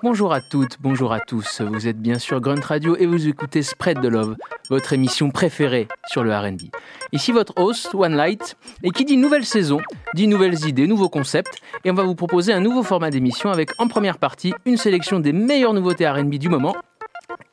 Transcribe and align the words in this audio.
Bonjour 0.00 0.32
à 0.32 0.40
toutes, 0.40 0.76
bonjour 0.80 1.12
à 1.12 1.18
tous. 1.18 1.60
Vous 1.60 1.88
êtes 1.88 2.00
bien 2.00 2.20
sûr 2.20 2.40
Grunt 2.40 2.60
Radio 2.62 2.96
et 2.96 3.06
vous 3.06 3.26
écoutez 3.26 3.62
Spread 3.62 4.00
the 4.00 4.06
Love, 4.06 4.36
votre 4.70 4.92
émission 4.92 5.30
préférée 5.30 5.88
sur 6.06 6.22
le 6.22 6.32
RB. 6.32 6.70
Ici 7.12 7.32
votre 7.32 7.52
host, 7.56 7.92
One 7.94 8.14
Light, 8.14 8.56
et 8.84 8.90
qui 8.90 9.04
dit 9.04 9.16
nouvelle 9.16 9.44
saison, 9.44 9.80
dit 10.14 10.28
nouvelles 10.28 10.68
idées, 10.68 10.86
nouveaux 10.86 11.08
concepts, 11.08 11.60
et 11.84 11.90
on 11.90 11.94
va 11.94 12.04
vous 12.04 12.14
proposer 12.14 12.52
un 12.52 12.60
nouveau 12.60 12.84
format 12.84 13.10
d'émission 13.10 13.50
avec 13.50 13.70
en 13.80 13.88
première 13.88 14.18
partie 14.18 14.54
une 14.66 14.76
sélection 14.76 15.18
des 15.18 15.32
meilleures 15.32 15.74
nouveautés 15.74 16.08
RB 16.08 16.36
du 16.36 16.48
moment, 16.48 16.76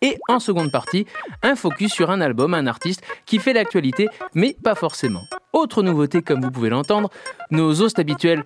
et 0.03 0.17
en 0.27 0.39
seconde 0.39 0.71
partie, 0.71 1.07
un 1.41 1.55
focus 1.55 1.91
sur 1.91 2.11
un 2.11 2.21
album, 2.21 2.53
un 2.53 2.67
artiste 2.67 3.01
qui 3.25 3.39
fait 3.39 3.53
l'actualité, 3.53 4.07
mais 4.35 4.55
pas 4.63 4.75
forcément. 4.75 5.23
Autre 5.51 5.81
nouveauté, 5.81 6.21
comme 6.21 6.41
vous 6.41 6.51
pouvez 6.51 6.69
l'entendre, 6.69 7.09
nos 7.49 7.81
hosts 7.81 7.97
habituels 7.97 8.43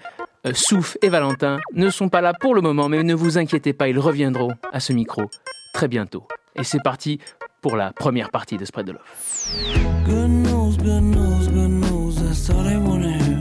Souf 0.53 0.97
et 1.01 1.09
Valentin 1.09 1.59
ne 1.73 1.89
sont 1.89 2.09
pas 2.09 2.21
là 2.21 2.33
pour 2.33 2.55
le 2.55 2.61
moment, 2.61 2.87
mais 2.89 3.03
ne 3.03 3.13
vous 3.13 3.37
inquiétez 3.37 3.73
pas, 3.73 3.89
ils 3.89 3.99
reviendront 3.99 4.51
à 4.71 4.79
ce 4.79 4.93
micro 4.93 5.23
très 5.73 5.87
bientôt. 5.87 6.27
Et 6.55 6.63
c'est 6.63 6.81
parti 6.81 7.19
pour 7.61 7.75
la 7.75 7.91
première 7.91 8.29
partie 8.29 8.57
de 8.57 8.65
Spread 8.65 8.87
the 8.87 8.91
Love. 8.91 10.05
Good 10.05 10.29
news, 10.29 10.77
good 10.77 11.03
news, 11.03 11.47
good 11.49 11.69
news. 11.69 12.15
That's 12.15 12.49
all 12.49 12.63
they 12.63 12.77
wanna 12.77 13.17
hear. 13.17 13.39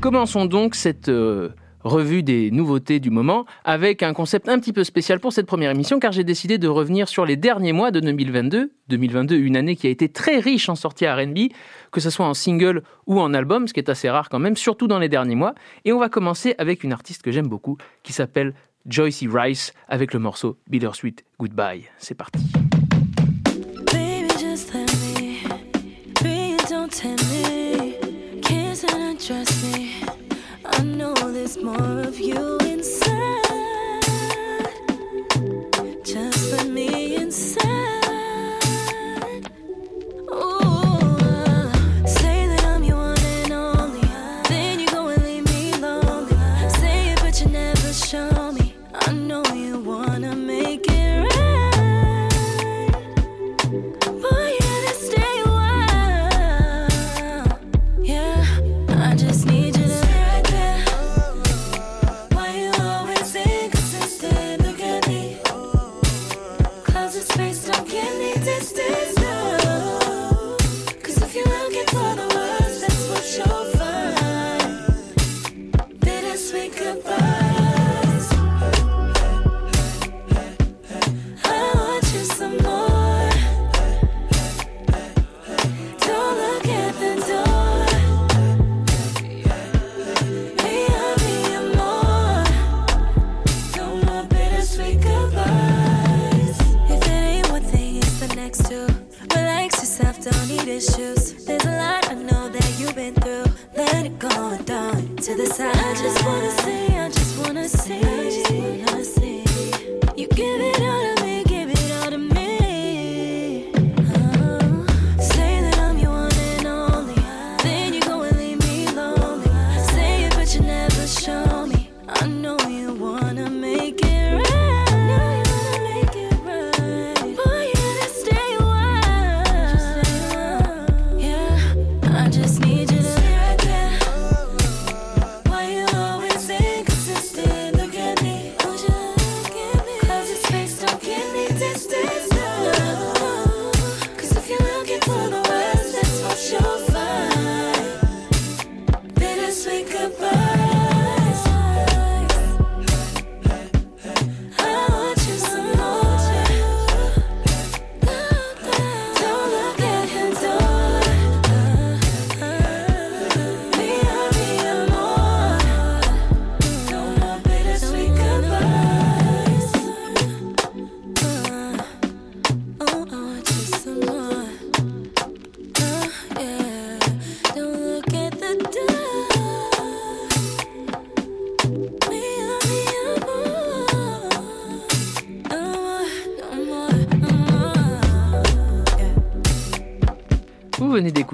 Commençons 0.00 0.46
donc 0.46 0.74
cette 0.74 1.08
euh, 1.08 1.50
revue 1.86 2.22
des 2.22 2.50
nouveautés 2.50 3.00
du 3.00 3.10
moment 3.10 3.46
avec 3.64 4.02
un 4.02 4.12
concept 4.12 4.48
un 4.48 4.58
petit 4.58 4.72
peu 4.72 4.84
spécial 4.84 5.20
pour 5.20 5.32
cette 5.32 5.46
première 5.46 5.70
émission 5.70 5.98
car 5.98 6.12
j'ai 6.12 6.24
décidé 6.24 6.58
de 6.58 6.68
revenir 6.68 7.08
sur 7.08 7.24
les 7.24 7.36
derniers 7.36 7.72
mois 7.72 7.90
de 7.90 8.00
2022. 8.00 8.72
2022, 8.88 9.36
une 9.36 9.56
année 9.56 9.76
qui 9.76 9.86
a 9.86 9.90
été 9.90 10.08
très 10.08 10.38
riche 10.38 10.68
en 10.68 10.74
sorties 10.74 11.08
R&B, 11.08 11.48
que 11.90 12.00
ce 12.00 12.10
soit 12.10 12.26
en 12.26 12.34
single 12.34 12.82
ou 13.06 13.20
en 13.20 13.34
album, 13.34 13.66
ce 13.66 13.72
qui 13.72 13.80
est 13.80 13.90
assez 13.90 14.08
rare 14.08 14.28
quand 14.28 14.38
même, 14.38 14.56
surtout 14.56 14.86
dans 14.86 14.98
les 14.98 15.08
derniers 15.08 15.34
mois. 15.34 15.54
Et 15.84 15.92
on 15.92 15.98
va 15.98 16.08
commencer 16.08 16.54
avec 16.58 16.84
une 16.84 16.92
artiste 16.92 17.22
que 17.22 17.32
j'aime 17.32 17.48
beaucoup 17.48 17.78
qui 18.02 18.12
s'appelle 18.12 18.54
Joycey 18.86 19.28
Rice 19.28 19.72
avec 19.88 20.12
le 20.12 20.20
morceau 20.20 20.58
Bittersweet 20.68 21.24
Goodbye. 21.38 21.84
C'est 21.98 22.14
parti. 22.14 22.40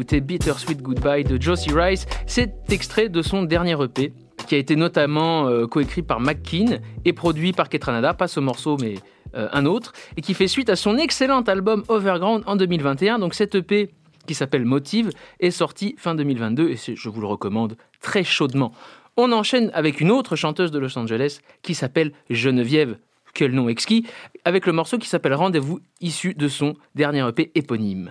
Bittersweet 0.02 0.82
Goodbye 0.82 1.24
de 1.24 1.40
Josie 1.40 1.72
Rice. 1.72 2.06
C'est 2.26 2.52
extrait 2.70 3.08
de 3.08 3.22
son 3.22 3.44
dernier 3.44 3.76
EP 3.82 4.12
qui 4.46 4.54
a 4.54 4.58
été 4.58 4.76
notamment 4.76 5.46
euh, 5.48 5.66
coécrit 5.66 6.02
par 6.02 6.20
McKean 6.20 6.78
et 7.04 7.12
produit 7.12 7.52
par 7.52 7.68
Ketranada, 7.68 8.14
pas 8.14 8.28
ce 8.28 8.40
morceau 8.40 8.76
mais 8.80 8.94
euh, 9.34 9.48
un 9.52 9.64
autre, 9.66 9.92
et 10.16 10.20
qui 10.20 10.34
fait 10.34 10.48
suite 10.48 10.68
à 10.68 10.76
son 10.76 10.98
excellent 10.98 11.42
album 11.42 11.84
Overground 11.88 12.42
en 12.46 12.56
2021. 12.56 13.18
Donc 13.18 13.34
cet 13.34 13.54
EP 13.54 13.90
qui 14.26 14.34
s'appelle 14.34 14.64
Motive 14.64 15.10
est 15.40 15.50
sorti 15.50 15.94
fin 15.98 16.14
2022 16.14 16.70
et 16.70 16.76
je 16.76 17.08
vous 17.08 17.20
le 17.20 17.26
recommande 17.26 17.76
très 18.00 18.24
chaudement. 18.24 18.72
On 19.16 19.32
enchaîne 19.32 19.70
avec 19.74 20.00
une 20.00 20.10
autre 20.10 20.36
chanteuse 20.36 20.70
de 20.70 20.78
Los 20.78 20.98
Angeles 20.98 21.40
qui 21.62 21.74
s'appelle 21.74 22.12
Geneviève, 22.30 22.98
quel 23.34 23.52
nom 23.52 23.68
exquis, 23.68 24.06
avec 24.44 24.66
le 24.66 24.72
morceau 24.72 24.98
qui 24.98 25.08
s'appelle 25.08 25.34
Rendez-vous, 25.34 25.80
issu 26.00 26.34
de 26.34 26.48
son 26.48 26.74
dernier 26.94 27.26
EP 27.28 27.52
éponyme. 27.54 28.08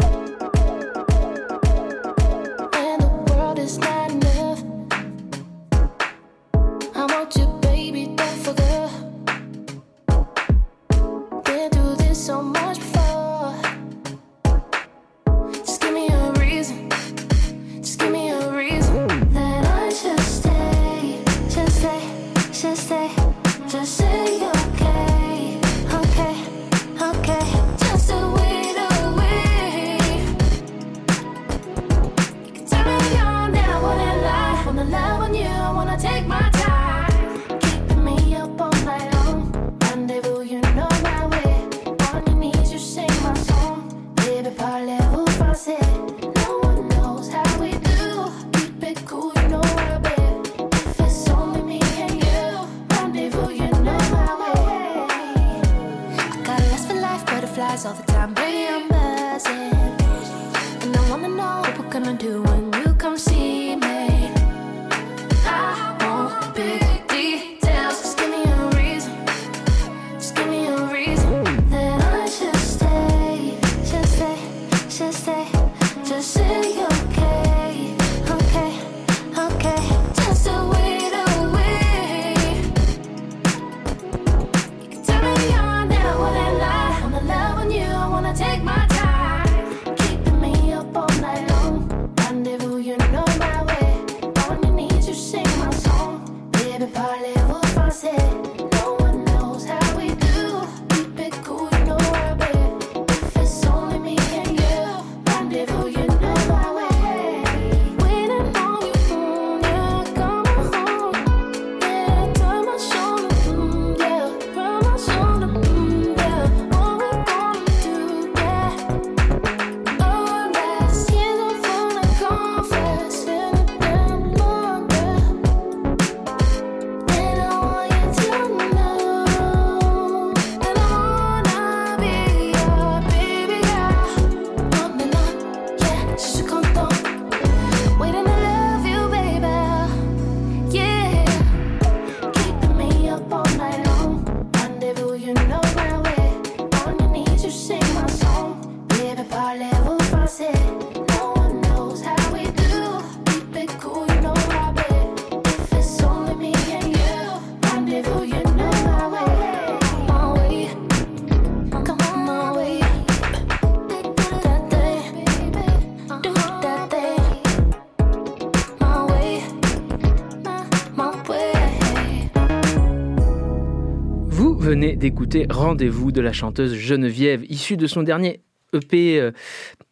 d'écouter 174.82 175.46
Rendez-vous 175.48 176.12
de 176.12 176.22
la 176.22 176.34
chanteuse 176.34 176.74
Geneviève, 176.74 177.44
issue 177.50 177.78
de 177.78 177.86
son 177.86 178.02
dernier 178.02 178.42
EP 178.74 179.20
euh, 179.20 179.32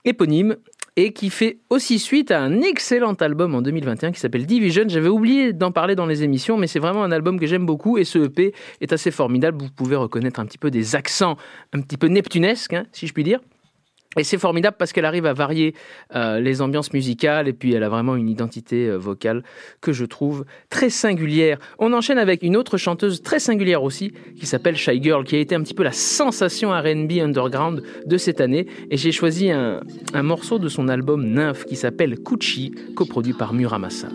éponyme 0.03 0.55
et 0.95 1.13
qui 1.13 1.29
fait 1.29 1.59
aussi 1.69 1.99
suite 1.99 2.31
à 2.31 2.41
un 2.41 2.61
excellent 2.61 3.13
album 3.13 3.53
en 3.53 3.61
2021 3.61 4.11
qui 4.11 4.19
s'appelle 4.19 4.47
Division. 4.47 4.85
J'avais 4.87 5.07
oublié 5.07 5.53
d'en 5.53 5.71
parler 5.71 5.95
dans 5.95 6.07
les 6.07 6.23
émissions, 6.23 6.57
mais 6.57 6.65
c'est 6.65 6.79
vraiment 6.79 7.03
un 7.03 7.11
album 7.11 7.39
que 7.39 7.45
j'aime 7.45 7.67
beaucoup 7.67 7.99
et 7.99 8.03
ce 8.03 8.17
EP 8.17 8.51
est 8.81 8.91
assez 8.91 9.11
formidable. 9.11 9.61
Vous 9.61 9.69
pouvez 9.69 9.95
reconnaître 9.95 10.39
un 10.39 10.45
petit 10.47 10.57
peu 10.57 10.71
des 10.71 10.95
accents 10.95 11.37
un 11.71 11.81
petit 11.81 11.97
peu 11.97 12.07
neptunesques, 12.07 12.73
hein, 12.73 12.85
si 12.91 13.05
je 13.05 13.13
puis 13.13 13.23
dire. 13.23 13.41
Et 14.17 14.23
c'est 14.23 14.39
formidable 14.39 14.75
parce 14.79 14.91
qu'elle 14.91 15.05
arrive 15.05 15.27
à 15.27 15.33
varier 15.33 15.75
euh, 16.15 16.39
les 16.39 16.61
ambiances 16.61 16.93
musicales 16.93 17.47
et 17.47 17.53
puis 17.53 17.73
elle 17.73 17.83
a 17.83 17.89
vraiment 17.89 18.15
une 18.15 18.27
identité 18.27 18.87
euh, 18.87 18.97
vocale 18.97 19.43
que 19.81 19.93
je 19.93 20.03
trouve 20.03 20.45
très 20.71 20.89
singulière. 20.89 21.59
On 21.77 21.93
enchaîne 21.93 22.17
avec 22.17 22.41
une 22.41 22.57
autre 22.57 22.77
chanteuse 22.77 23.21
très 23.21 23.39
singulière 23.39 23.83
aussi 23.83 24.11
qui 24.39 24.47
s'appelle 24.47 24.75
Shy 24.77 25.01
Girl 25.03 25.23
qui 25.23 25.35
a 25.35 25.39
été 25.39 25.53
un 25.53 25.61
petit 25.61 25.75
peu 25.75 25.83
la 25.83 25.91
sensation 25.91 26.71
R&B 26.71 27.19
underground 27.21 27.83
de 28.07 28.17
cette 28.17 28.41
année 28.41 28.65
et 28.89 28.97
j'ai 28.97 29.11
choisi 29.11 29.51
un, 29.51 29.81
un 30.15 30.23
morceau 30.23 30.57
de 30.57 30.69
son 30.69 30.87
album 30.87 31.23
Nymph 31.23 31.65
qui 31.65 31.75
s'appelle 31.75 32.17
Kuchi 32.17 32.73
coproduit 32.95 33.33
par 33.33 33.53
Muramasa. 33.53 34.07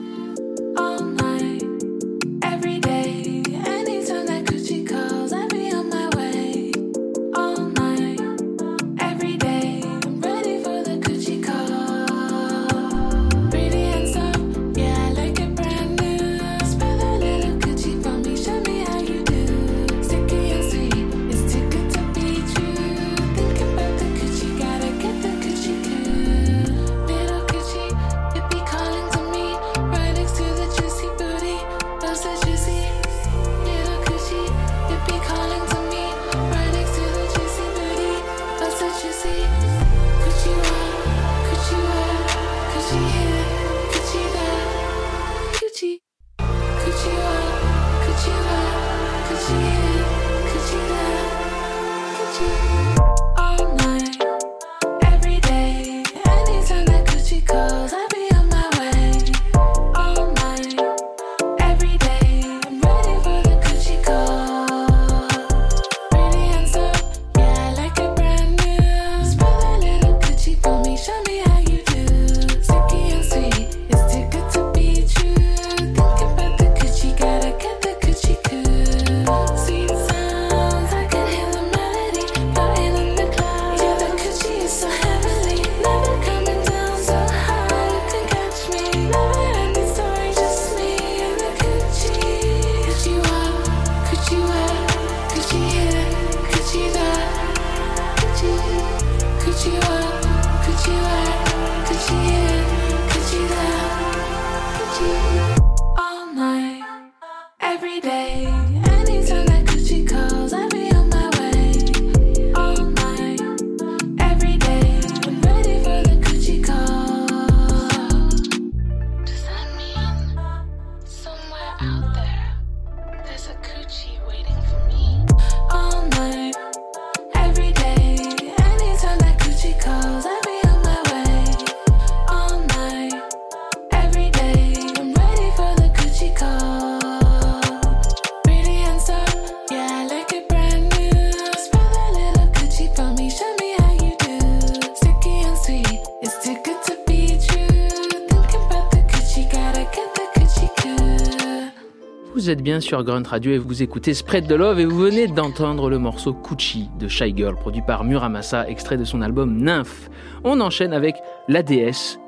sur 152.80 153.04
Grunt 153.04 153.22
Radio 153.26 153.52
et 153.52 153.58
vous 153.58 153.82
écoutez 153.82 154.14
Spread 154.14 154.48
the 154.48 154.52
Love 154.52 154.80
et 154.80 154.84
vous 154.84 154.98
venez 154.98 155.26
d'entendre 155.26 155.90
le 155.90 155.98
morceau 155.98 156.32
Kuchi 156.32 156.88
de 156.98 157.08
Shy 157.08 157.34
Girl, 157.36 157.54
produit 157.56 157.82
par 157.86 158.04
Muramasa, 158.04 158.68
extrait 158.68 158.96
de 158.96 159.04
son 159.04 159.20
album 159.22 159.58
Nymph. 159.58 160.08
On 160.44 160.60
enchaîne 160.60 160.92
avec 160.92 161.16
la 161.48 161.62
déesse, 161.62 162.18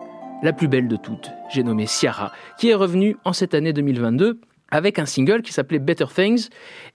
la 0.43 0.53
plus 0.53 0.69
belle 0.69 0.89
de 0.89 0.97
toutes, 0.97 1.31
j'ai 1.53 1.63
nommé 1.63 1.87
Ciara, 1.87 2.33
qui 2.59 2.71
est 2.71 2.75
revenue 2.75 3.17
en 3.25 3.33
cette 3.33 3.55
année 3.55 3.73
2022 3.73 4.41
avec 4.71 4.99
un 4.99 5.07
single 5.07 5.43
qui 5.43 5.53
s'appelait 5.53 5.79
Better 5.79 6.07
Things 6.15 6.49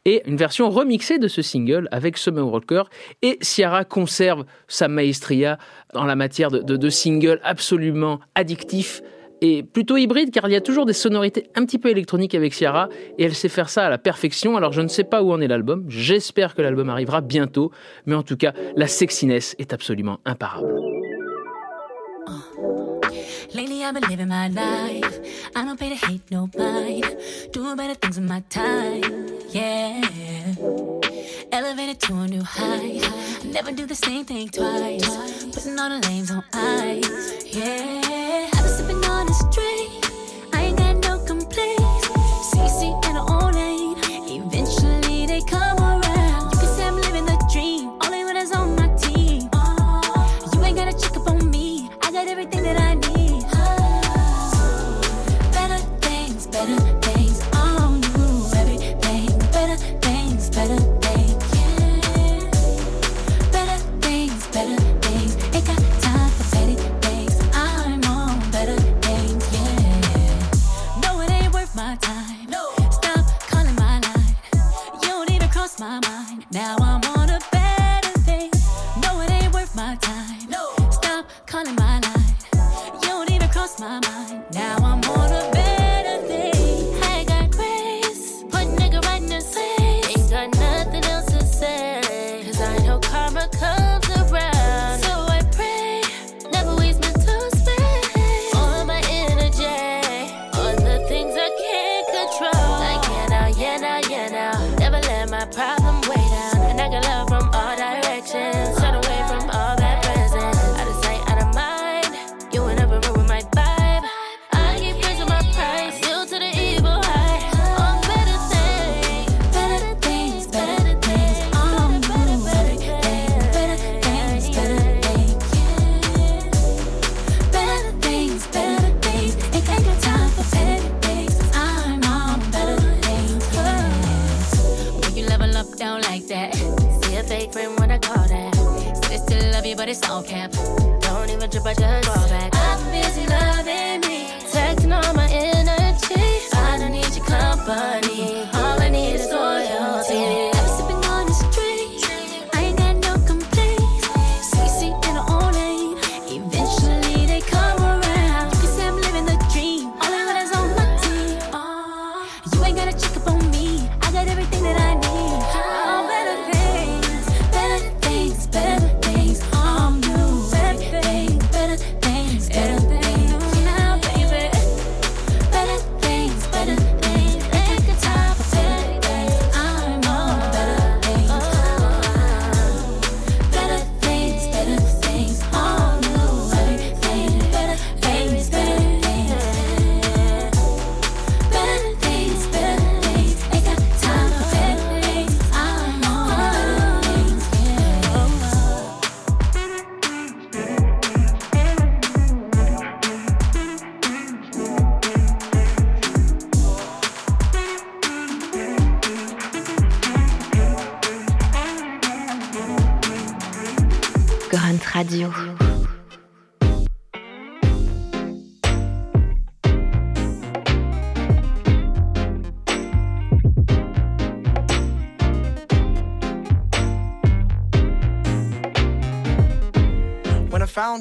et 0.05 0.21
une 0.27 0.35
version 0.35 0.69
remixée 0.69 1.19
de 1.19 1.27
ce 1.27 1.41
single 1.41 1.87
avec 1.91 2.17
Summer 2.17 2.47
Walker. 2.47 2.83
Et 3.21 3.37
Ciara 3.41 3.85
conserve 3.85 4.45
sa 4.67 4.87
maestria 4.87 5.57
dans 5.93 6.05
la 6.05 6.15
matière 6.15 6.51
de, 6.51 6.59
de, 6.59 6.77
de 6.77 6.89
single 6.89 7.39
absolument 7.43 8.19
addictif 8.35 9.01
est 9.41 9.63
plutôt 9.63 9.97
hybride 9.97 10.31
car 10.31 10.47
il 10.47 10.53
y 10.53 10.55
a 10.55 10.61
toujours 10.61 10.85
des 10.85 10.93
sonorités 10.93 11.49
un 11.55 11.65
petit 11.65 11.79
peu 11.79 11.89
électroniques 11.89 12.35
avec 12.35 12.53
Ciara 12.53 12.89
et 13.17 13.23
elle 13.25 13.35
sait 13.35 13.49
faire 13.49 13.69
ça 13.69 13.87
à 13.87 13.89
la 13.89 13.97
perfection. 13.97 14.55
Alors 14.55 14.71
je 14.71 14.81
ne 14.81 14.87
sais 14.87 15.03
pas 15.03 15.23
où 15.23 15.31
en 15.31 15.41
est 15.41 15.47
l'album, 15.47 15.85
j'espère 15.87 16.55
que 16.55 16.61
l'album 16.61 16.89
arrivera 16.89 17.21
bientôt, 17.21 17.71
mais 18.05 18.15
en 18.15 18.23
tout 18.23 18.37
cas, 18.37 18.53
la 18.75 18.87
sexiness 18.87 19.55
est 19.59 19.73
absolument 19.73 20.19
imparable. 20.25 20.79
Yeah. 29.53 30.01
Elevated 31.51 31.99
to 31.99 32.13
a 32.13 32.27
new 32.27 32.41
height. 32.41 33.01
Never 33.43 33.73
do 33.73 33.85
the 33.85 33.95
same 33.95 34.23
thing 34.23 34.47
twice. 34.49 35.05
On. 35.67 37.01
Yeah. 37.51 38.50
Now 76.53 76.75
I'm 76.81 76.90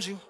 around 0.00 0.06
you. 0.06 0.29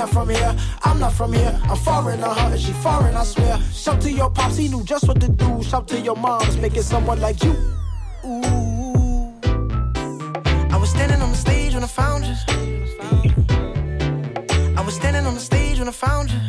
Not 0.00 0.10
from 0.10 0.30
here, 0.30 0.56
I'm 0.82 0.98
not 0.98 1.12
from 1.12 1.32
here. 1.34 1.60
I'm 1.64 1.76
foreign 1.76 2.20
to 2.20 2.28
her, 2.28 2.52
and 2.52 2.60
she 2.60 2.72
foreign, 2.72 3.14
I 3.14 3.24
swear. 3.24 3.58
Shout 3.70 4.00
to 4.02 4.10
your 4.10 4.30
pops, 4.30 4.56
he 4.56 4.68
knew 4.68 4.82
just 4.82 5.06
what 5.06 5.20
to 5.20 5.28
do. 5.28 5.62
Shout 5.62 5.88
to 5.88 6.00
your 6.00 6.16
moms, 6.16 6.56
making 6.56 6.82
someone 6.82 7.20
like 7.20 7.42
you. 7.44 7.52
Ooh. 8.24 9.34
I 10.74 10.76
was 10.80 10.88
standing 10.88 11.20
on 11.20 11.30
the 11.30 11.36
stage 11.36 11.74
when 11.74 11.84
I 11.84 11.86
found 11.86 12.24
you. 12.24 12.34
I 14.78 14.82
was 14.82 14.94
standing 14.94 15.26
on 15.26 15.34
the 15.34 15.40
stage 15.40 15.78
when 15.78 15.88
I 15.88 15.92
found 15.92 16.30
you. 16.30 16.40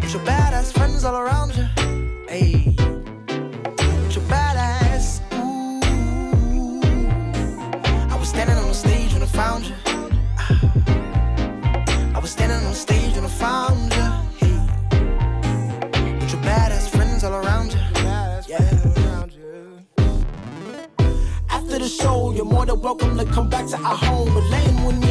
With 0.00 0.12
your 0.14 0.24
badass 0.24 0.72
friends 0.72 1.04
all 1.04 1.16
around 1.16 1.54
you. 1.54 1.66
Hey. 2.28 2.79
Welcome 22.74 23.16
to 23.18 23.24
come 23.24 23.48
back 23.48 23.66
to 23.66 23.76
our 23.76 23.96
home. 23.96 24.32
But 24.32 24.44
laying 24.50 24.84
with 24.84 24.98
me 25.00 25.09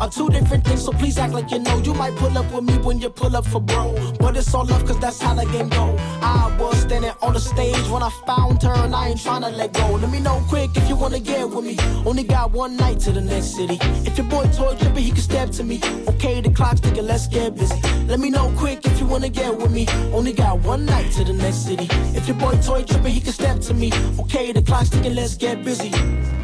are 0.00 0.10
two 0.10 0.28
different 0.30 0.64
things, 0.64 0.84
so 0.84 0.92
please 0.92 1.18
act 1.18 1.32
like 1.32 1.50
you 1.50 1.58
know. 1.58 1.78
You 1.78 1.94
might 1.94 2.16
pull 2.16 2.36
up 2.36 2.50
with 2.52 2.64
me 2.64 2.74
when 2.78 2.98
you 2.98 3.10
pull 3.10 3.36
up 3.36 3.46
for 3.46 3.60
bro. 3.60 3.94
But 4.18 4.36
it's 4.36 4.52
all 4.54 4.64
love, 4.64 4.86
cause 4.86 4.98
that's 4.98 5.20
how 5.20 5.34
the 5.34 5.44
game 5.46 5.68
go. 5.68 5.96
I 6.22 6.56
was 6.58 6.80
standing 6.80 7.12
on 7.20 7.34
the 7.34 7.40
stage 7.40 7.86
when 7.88 8.02
I 8.02 8.10
found 8.26 8.62
her, 8.62 8.72
and 8.72 8.94
I 8.94 9.08
ain't 9.08 9.20
trying 9.20 9.42
to 9.42 9.50
let 9.50 9.72
go. 9.72 9.92
Let 9.92 10.10
me 10.10 10.20
know 10.20 10.42
quick 10.48 10.70
if 10.76 10.88
you 10.88 10.96
wanna 10.96 11.20
get 11.20 11.48
with 11.48 11.64
me. 11.64 11.76
Only 12.06 12.24
got 12.24 12.50
one 12.52 12.76
night 12.76 13.00
to 13.00 13.12
the 13.12 13.20
next 13.20 13.56
city. 13.56 13.78
If 14.06 14.16
your 14.16 14.26
boy 14.26 14.44
toy 14.56 14.74
tripping, 14.76 15.04
he 15.04 15.10
can 15.10 15.20
step 15.20 15.50
to 15.50 15.64
me. 15.64 15.80
Okay, 16.08 16.40
the 16.40 16.50
clock's 16.50 16.80
ticking, 16.80 17.06
let's 17.06 17.26
get 17.26 17.54
busy. 17.54 17.80
Let 18.06 18.20
me 18.20 18.30
know 18.30 18.52
quick 18.56 18.84
if 18.86 18.98
you 19.00 19.06
wanna 19.06 19.28
get 19.28 19.56
with 19.56 19.70
me. 19.70 19.86
Only 20.12 20.32
got 20.32 20.60
one 20.60 20.86
night 20.86 21.12
to 21.12 21.24
the 21.24 21.34
next 21.34 21.66
city. 21.66 21.88
If 22.16 22.26
your 22.26 22.36
boy 22.36 22.58
toy 22.62 22.84
tripping, 22.84 23.12
he 23.12 23.20
can 23.20 23.32
step 23.32 23.60
to 23.60 23.74
me. 23.74 23.92
Okay, 24.18 24.52
the 24.52 24.62
clock's 24.62 24.90
ticking, 24.90 25.14
let's 25.14 25.36
get 25.36 25.62
busy. 25.62 25.92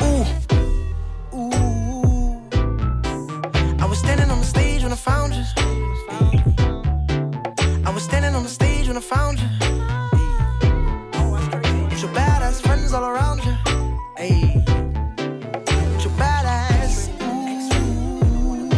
Ooh. 0.02 0.15
Found 5.06 5.32
you. 5.38 5.44
I 7.88 7.90
was 7.94 8.02
standing 8.02 8.34
on 8.34 8.42
the 8.42 8.48
stage 8.48 8.88
when 8.88 8.96
I 8.96 9.00
found 9.00 9.38
you. 9.42 9.48
With 11.90 12.02
your 12.04 12.12
badass 12.18 12.60
friends 12.66 12.92
all 12.92 13.04
around 13.12 13.38
you. 13.46 13.54
Hey. 14.20 14.64
With 15.92 16.04
your 16.06 16.16
badass. 16.22 16.94
Ooh. 17.22 18.68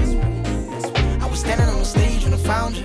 I 1.25 1.27
was 1.33 1.41
standing 1.41 1.69
on 1.75 1.79
the 1.79 1.91
stage 1.97 2.25
when 2.25 2.35
I 2.35 2.41
found 2.53 2.77
you. 2.77 2.85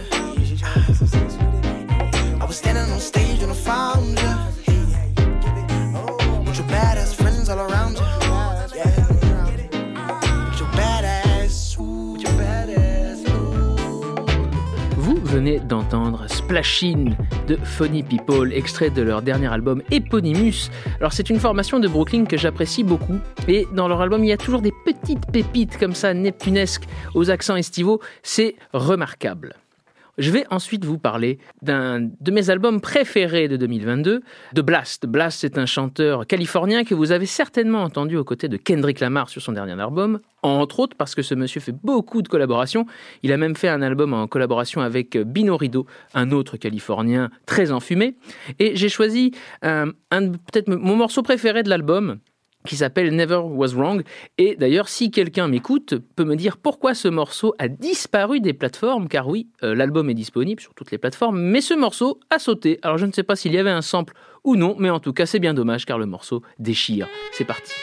I 2.42 2.46
was 2.46 2.58
standing 2.58 2.84
on 2.84 2.96
the 3.02 3.08
stage 3.12 3.40
when 3.42 3.50
I 3.50 3.60
found 3.72 4.08
you. 4.08 4.13
D'entendre 15.44 16.26
Splashin 16.30 17.16
de 17.48 17.58
Funny 17.58 18.02
People, 18.04 18.54
extrait 18.54 18.90
de 18.90 19.02
leur 19.02 19.22
dernier 19.22 19.52
album 19.52 19.82
Eponymus. 19.92 20.70
Alors 21.00 21.12
c'est 21.12 21.30
une 21.30 21.40
formation 21.40 21.80
de 21.80 21.88
Brooklyn 21.88 22.26
que 22.26 22.38
j'apprécie 22.38 22.84
beaucoup 22.84 23.20
et 23.48 23.68
dans 23.74 23.88
leur 23.88 24.02
album 24.02 24.24
il 24.24 24.30
y 24.30 24.34
a 24.34 24.38
toujours 24.38 24.62
des 24.62 24.74
petites 24.86 25.30
pépites 25.32 25.78
comme 25.78 25.96
ça 25.96 26.14
neptunesques 26.14 26.86
aux 27.14 27.30
accents 27.30 27.58
estivaux, 27.58 28.00
c'est 28.22 28.56
remarquable. 28.74 29.56
Je 30.20 30.30
vais 30.30 30.46
ensuite 30.52 30.86
vous 30.86 31.00
parler 31.00 31.40
d'un 31.64 32.00
de 32.00 32.32
mes 32.32 32.52
albums 32.52 32.80
préférés 32.82 33.48
de 33.48 33.58
2022, 33.58 34.22
de 34.54 34.62
Blast. 34.62 35.08
Blast, 35.08 35.40
c'est 35.42 35.58
un 35.58 35.66
chanteur 35.66 36.28
californien 36.28 36.84
que 36.84 36.94
vous 36.94 37.12
avez 37.12 37.26
certainement 37.26 37.82
entendu 37.82 38.16
aux 38.16 38.24
côtés 38.24 38.48
de 38.48 38.58
Kendrick 38.58 39.00
Lamar 39.00 39.28
sur 39.30 39.42
son 39.42 39.54
dernier 39.54 39.80
album, 39.82 40.20
entre 40.44 40.82
autres 40.82 40.96
parce 40.96 41.16
que 41.16 41.24
ce 41.24 41.34
monsieur 41.34 41.62
fait 41.62 41.72
beaucoup 41.84 42.22
de 42.22 42.28
collaborations. 42.28 42.86
Il 43.24 43.32
a 43.34 43.38
même 43.38 43.56
fait 43.56 43.70
un 43.70 43.82
album 43.82 44.14
en 44.14 44.28
collaboration 44.28 44.82
avec 44.82 45.18
Bino 45.18 45.58
Rideau, 45.58 45.88
un 46.14 46.30
autre 46.32 46.58
californien 46.58 47.32
très 47.48 47.72
enfumé. 47.72 48.16
Et 48.60 48.76
j'ai 48.76 48.90
choisi 48.90 49.32
de- 49.64 49.94
peut-être 50.12 50.68
mon 50.68 50.96
morceau 50.96 51.24
préféré 51.24 51.64
de 51.64 51.70
l'album, 51.70 52.20
qui 52.68 52.76
s'appelle 52.76 53.16
Never 53.16 53.42
Was 53.44 53.74
Wrong. 53.74 54.04
Et 54.38 54.56
d'ailleurs, 54.56 54.90
si 54.90 55.12
quelqu'un 55.12 55.48
m'écoute, 55.48 55.96
peut 56.16 56.24
me 56.24 56.36
dire 56.36 56.58
pourquoi 56.58 56.94
ce 56.94 57.08
morceau 57.08 57.54
a 57.60 57.68
disparu 57.68 58.40
des 58.40 58.54
plateformes, 58.54 59.08
car 59.08 59.28
oui, 59.28 59.48
euh, 59.64 59.76
l'album 59.76 60.10
est 60.10 60.14
disponible 60.14 60.62
sur 60.62 60.74
toutes 60.74 60.92
les 60.92 60.98
plateformes, 60.98 61.40
mais 61.40 61.62
ce 61.62 61.74
morceau 61.74 62.20
a 62.30 62.40
sauté. 62.40 62.80
Alors 62.82 62.98
je 62.98 63.06
ne 63.06 63.12
sais 63.12 63.24
pas 63.24 63.36
s'il 63.36 63.54
y 63.54 63.58
avait 63.58 63.70
un 63.70 63.82
sample 63.82 64.14
ou 64.44 64.56
non, 64.56 64.76
mais 64.80 64.90
en 64.90 65.00
tout 65.00 65.14
cas 65.14 65.26
c'est 65.26 65.40
bien 65.40 65.54
dommage 65.54 65.86
car 65.86 65.98
le 65.98 66.06
morceau 66.06 66.42
déchire. 66.60 67.08
C'est 67.32 67.46
parti. 67.46 67.74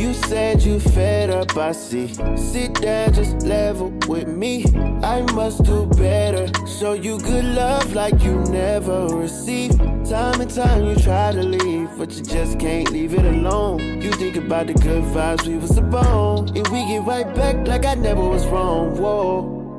You 0.00 0.14
said 0.14 0.62
you 0.62 0.80
fed 0.80 1.28
up, 1.28 1.54
I 1.58 1.72
see. 1.72 2.08
Sit 2.34 2.72
down, 2.80 3.12
just 3.12 3.42
level 3.42 3.90
with 4.08 4.28
me. 4.28 4.64
I 5.02 5.20
must 5.34 5.62
do 5.62 5.84
better. 5.88 6.50
Show 6.66 6.94
you 6.94 7.18
good 7.18 7.44
love 7.44 7.92
like 7.92 8.22
you 8.22 8.36
never 8.48 9.08
received. 9.08 9.78
Time 10.08 10.40
and 10.40 10.50
time 10.50 10.86
you 10.86 10.96
try 10.96 11.32
to 11.32 11.42
leave, 11.42 11.90
but 11.98 12.10
you 12.12 12.22
just 12.22 12.58
can't 12.58 12.90
leave 12.90 13.12
it 13.12 13.26
alone. 13.26 14.00
You 14.00 14.10
think 14.12 14.36
about 14.36 14.68
the 14.68 14.72
good 14.72 15.04
vibes 15.04 15.46
we 15.46 15.58
was 15.58 15.76
upon. 15.76 16.48
And 16.56 16.66
we 16.68 16.80
get 16.86 17.02
right 17.04 17.34
back 17.34 17.68
like 17.68 17.84
I 17.84 17.94
never 17.94 18.26
was 18.26 18.46
wrong. 18.46 18.96
Whoa. 18.96 19.78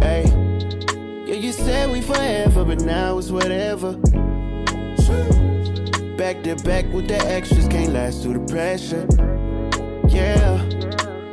Hey. 0.00 0.26
Yeah, 1.26 1.34
you 1.34 1.50
said 1.50 1.90
we 1.90 2.02
forever, 2.02 2.64
but 2.64 2.82
now 2.82 3.18
it's 3.18 3.32
whatever. 3.32 3.98
Back 6.18 6.42
to 6.42 6.56
back 6.56 6.84
with 6.92 7.06
the 7.06 7.14
extras, 7.14 7.68
can't 7.68 7.92
last 7.92 8.24
through 8.24 8.44
the 8.44 8.52
pressure. 8.52 9.06
Yeah. 10.08 10.60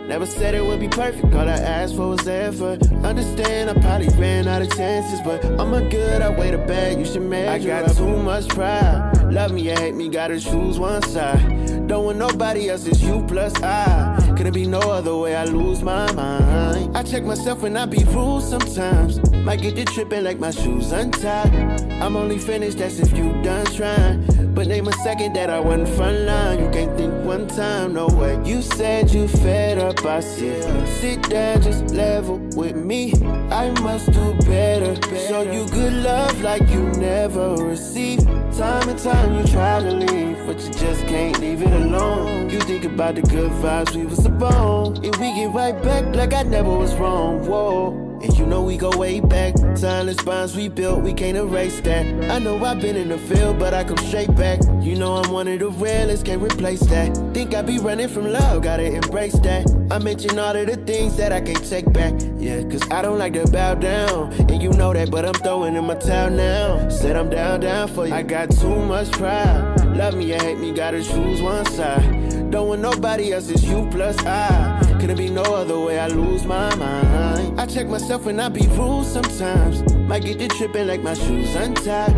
Never 0.05 0.27
said 0.27 0.53
it 0.53 0.63
would 0.63 0.79
be 0.79 0.87
perfect, 0.87 1.33
all 1.33 1.49
I 1.49 1.53
asked 1.53 1.95
for 1.95 2.09
was 2.09 2.27
effort. 2.27 2.83
Understand, 3.03 3.71
I 3.71 3.73
probably 3.81 4.09
ran 4.09 4.47
out 4.47 4.61
of 4.61 4.69
chances, 4.77 5.21
but 5.21 5.43
I'm 5.59 5.73
a 5.73 5.89
good, 5.89 6.21
I 6.21 6.29
weigh 6.29 6.51
the 6.51 6.59
bag, 6.59 6.99
you 6.99 7.05
should 7.05 7.23
measure. 7.23 7.73
I 7.73 7.81
got 7.81 7.97
too 7.97 8.15
much 8.15 8.47
pride. 8.49 9.11
Love 9.31 9.53
me 9.53 9.71
or 9.71 9.75
hate 9.75 9.95
me, 9.95 10.07
gotta 10.07 10.39
choose 10.39 10.77
one 10.77 11.01
side. 11.01 11.74
Don't 11.87 12.05
want 12.05 12.17
nobody 12.17 12.69
else, 12.69 12.87
it's 12.87 13.01
you 13.01 13.23
plus 13.27 13.53
I. 13.61 14.17
Couldn't 14.35 14.53
be 14.53 14.65
no 14.65 14.79
other 14.79 15.15
way, 15.15 15.35
I 15.35 15.45
lose 15.45 15.83
my 15.83 16.11
mind. 16.13 16.97
I 16.97 17.03
check 17.03 17.23
myself 17.23 17.61
when 17.61 17.77
I 17.77 17.85
be 17.85 18.03
rude 18.05 18.41
sometimes. 18.41 19.19
Might 19.31 19.61
get 19.61 19.75
to 19.75 19.85
tripping 19.85 20.23
like 20.23 20.39
my 20.39 20.49
shoes 20.49 20.91
untied. 20.91 21.53
I'm 22.01 22.15
only 22.15 22.39
finished, 22.39 22.79
that's 22.79 22.99
if 22.99 23.15
you 23.15 23.31
done 23.43 23.65
trying. 23.67 24.25
But 24.55 24.67
name 24.67 24.87
a 24.87 24.93
second 25.03 25.33
that 25.33 25.49
I 25.49 25.59
wasn't 25.59 25.89
front 25.89 26.21
line. 26.21 26.59
You 26.59 26.69
can't 26.71 26.97
think 26.97 27.13
one 27.23 27.47
time, 27.47 27.93
no 27.93 28.07
way. 28.07 28.41
You 28.43 28.61
said 28.61 29.11
you 29.11 29.27
fed 29.27 29.77
up, 29.77 30.03
I 30.05 30.21
said. 30.21 30.87
Sit 30.87 31.29
down, 31.29 31.61
just 31.61 31.93
level 31.93 32.39
with 32.55 32.75
me. 32.75 33.13
I 33.51 33.69
must 33.81 34.11
do 34.11 34.33
better. 34.45 34.95
Show 35.27 35.43
you 35.43 35.67
good 35.69 35.93
love 35.93 36.41
like 36.41 36.67
you 36.69 36.83
never 36.93 37.55
received. 37.55 38.25
Time 38.57 38.87
and 38.87 38.97
time 38.97 39.37
you 39.37 39.45
try 39.45 39.81
to 39.81 39.91
leave, 39.91 40.37
but 40.47 40.57
you 40.63 40.71
just 40.71 41.05
can't 41.07 41.37
leave 41.39 41.61
it 41.61 41.74
alone. 41.75 42.49
You 42.49 42.59
think 42.61 42.85
about 42.85 43.15
the 43.15 43.21
good 43.21 43.51
vibes 43.51 43.95
we 43.95 44.05
was 44.05 44.25
upon. 44.25 44.97
And 44.97 45.15
we 45.17 45.35
get 45.35 45.53
right 45.53 45.81
back 45.83 46.15
like 46.15 46.33
I 46.33 46.43
never 46.43 46.69
was 46.69 46.93
wrong. 46.95 47.45
Whoa. 47.45 48.04
And 48.25 48.35
you 48.39 48.47
know 48.47 48.63
we 48.63 48.75
go 48.75 48.89
way 48.97 49.19
back. 49.19 49.53
Timeless 49.79 50.19
bonds 50.23 50.55
we 50.55 50.67
built, 50.67 51.03
we 51.03 51.13
can't 51.13 51.37
erase 51.37 51.79
that. 51.81 52.07
I 52.31 52.39
know 52.39 52.57
I've 52.65 52.81
been 52.81 52.95
in 52.95 53.09
the 53.09 53.19
field, 53.19 53.59
but 53.59 53.75
I 53.75 53.83
come 53.83 53.97
straight 53.97 54.33
back. 54.33 54.61
You 54.81 54.95
know 54.95 55.13
I'm 55.13 55.31
one 55.31 55.47
of 55.47 55.59
the 55.59 55.67
realest, 55.67 56.25
can't 56.25 56.41
replace 56.41 56.79
that. 56.87 57.15
Think 57.35 57.53
I 57.53 57.61
be 57.61 57.77
running 57.77 58.07
from 58.07 58.31
love, 58.31 58.63
gotta 58.63 58.83
embrace 58.83 59.37
that. 59.39 59.69
I 59.91 59.99
mention 59.99 60.39
all 60.39 60.55
of 60.55 60.65
the 60.65 60.75
things 60.75 61.15
that 61.17 61.31
I 61.31 61.39
can't 61.39 61.63
take 61.69 61.93
back. 61.93 62.19
Yeah, 62.39 62.63
cause 62.63 62.81
I 62.89 63.03
don't 63.03 63.19
like 63.19 63.33
to 63.33 63.45
bow 63.51 63.75
down. 63.75 64.33
And 64.49 64.59
you 64.59 64.71
know 64.71 64.91
that, 64.91 65.11
but 65.11 65.23
I'm 65.23 65.35
throwing 65.35 65.75
in 65.75 65.85
my 65.85 65.93
towel 65.93 66.31
now. 66.31 66.89
Said 66.89 67.15
I'm 67.15 67.29
down, 67.29 67.59
down 67.59 67.87
for 67.89 68.07
you. 68.07 68.13
I 68.15 68.23
got 68.23 68.49
too 68.49 68.75
much 68.75 69.11
pride. 69.11 69.95
Love 69.95 70.15
me 70.15 70.33
or 70.33 70.39
hate 70.39 70.57
me, 70.57 70.71
gotta 70.71 71.03
choose 71.03 71.43
one 71.43 71.65
side. 71.67 72.34
Don't 72.55 72.69
want 72.69 72.81
nobody 72.81 73.33
else, 73.33 73.49
it's 73.49 73.63
you 73.63 73.85
plus 73.91 74.17
I. 74.25 74.79
Couldn't 75.01 75.17
be 75.17 75.29
no 75.29 75.41
other 75.41 75.77
way, 75.77 75.99
I 75.99 76.07
lose 76.07 76.45
my 76.45 76.73
mind. 76.75 77.59
I 77.59 77.65
check 77.65 77.85
myself 77.85 78.23
when 78.23 78.39
I 78.39 78.47
be 78.47 78.65
rude 78.67 79.05
sometimes. 79.05 79.83
Might 80.07 80.23
get 80.23 80.39
to 80.39 80.47
tripping 80.47 80.87
like 80.87 81.03
my 81.03 81.15
shoes 81.15 81.53
untied. 81.53 82.15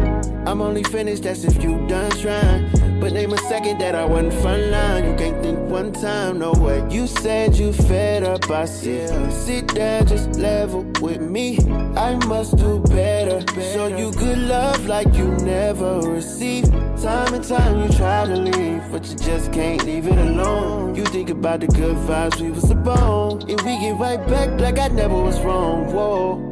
I'm 0.48 0.62
only 0.62 0.84
finished, 0.84 1.24
that's 1.24 1.44
if 1.44 1.64
you 1.64 1.88
done 1.88 2.12
trying. 2.12 2.87
But 3.00 3.14
name 3.14 3.32
a 3.32 3.38
second 3.38 3.78
that 3.80 3.94
I 3.94 4.06
wasn't 4.06 4.34
front 4.42 4.64
line. 4.72 5.06
You 5.06 5.16
can't 5.16 5.42
think 5.44 5.60
one 5.70 5.94
time, 5.94 6.40
no 6.40 6.52
way. 6.54 6.84
You 6.90 7.06
said 7.06 7.56
you 7.56 7.72
fed 7.72 8.24
up, 8.24 8.50
I 8.50 8.66
said, 8.66 9.32
sit 9.32 9.68
down, 9.74 10.08
just 10.08 10.36
level 10.38 10.84
with 11.00 11.22
me. 11.22 11.60
I 11.96 12.16
must 12.26 12.58
do 12.58 12.80
better. 12.80 13.42
Show 13.74 13.88
you 13.88 14.12
good 14.14 14.40
love 14.40 14.88
like 14.88 15.14
you 15.14 15.28
never 15.38 16.00
received. 16.02 16.72
Time 17.02 17.34
and 17.34 17.44
time 17.44 17.84
you 17.84 17.98
try 17.98 18.26
to 18.26 18.36
leave, 18.36 18.84
but 18.92 19.06
you 19.08 19.16
just 19.16 19.54
can't 19.54 19.84
leave 19.86 20.08
it 20.08 20.18
alone. 20.18 20.96
You 20.96 21.06
think 21.06 21.30
about 21.30 21.60
the 21.60 21.68
good 21.68 21.96
vibes 21.98 22.42
we 22.42 22.50
was 22.50 22.70
upon, 22.72 23.44
and 23.50 23.62
we 23.62 23.80
get 23.80 23.98
right 24.00 24.28
back 24.28 24.60
like 24.60 24.80
I 24.80 24.88
never 24.88 25.22
was 25.22 25.40
wrong. 25.42 25.94
Whoa. 25.94 26.47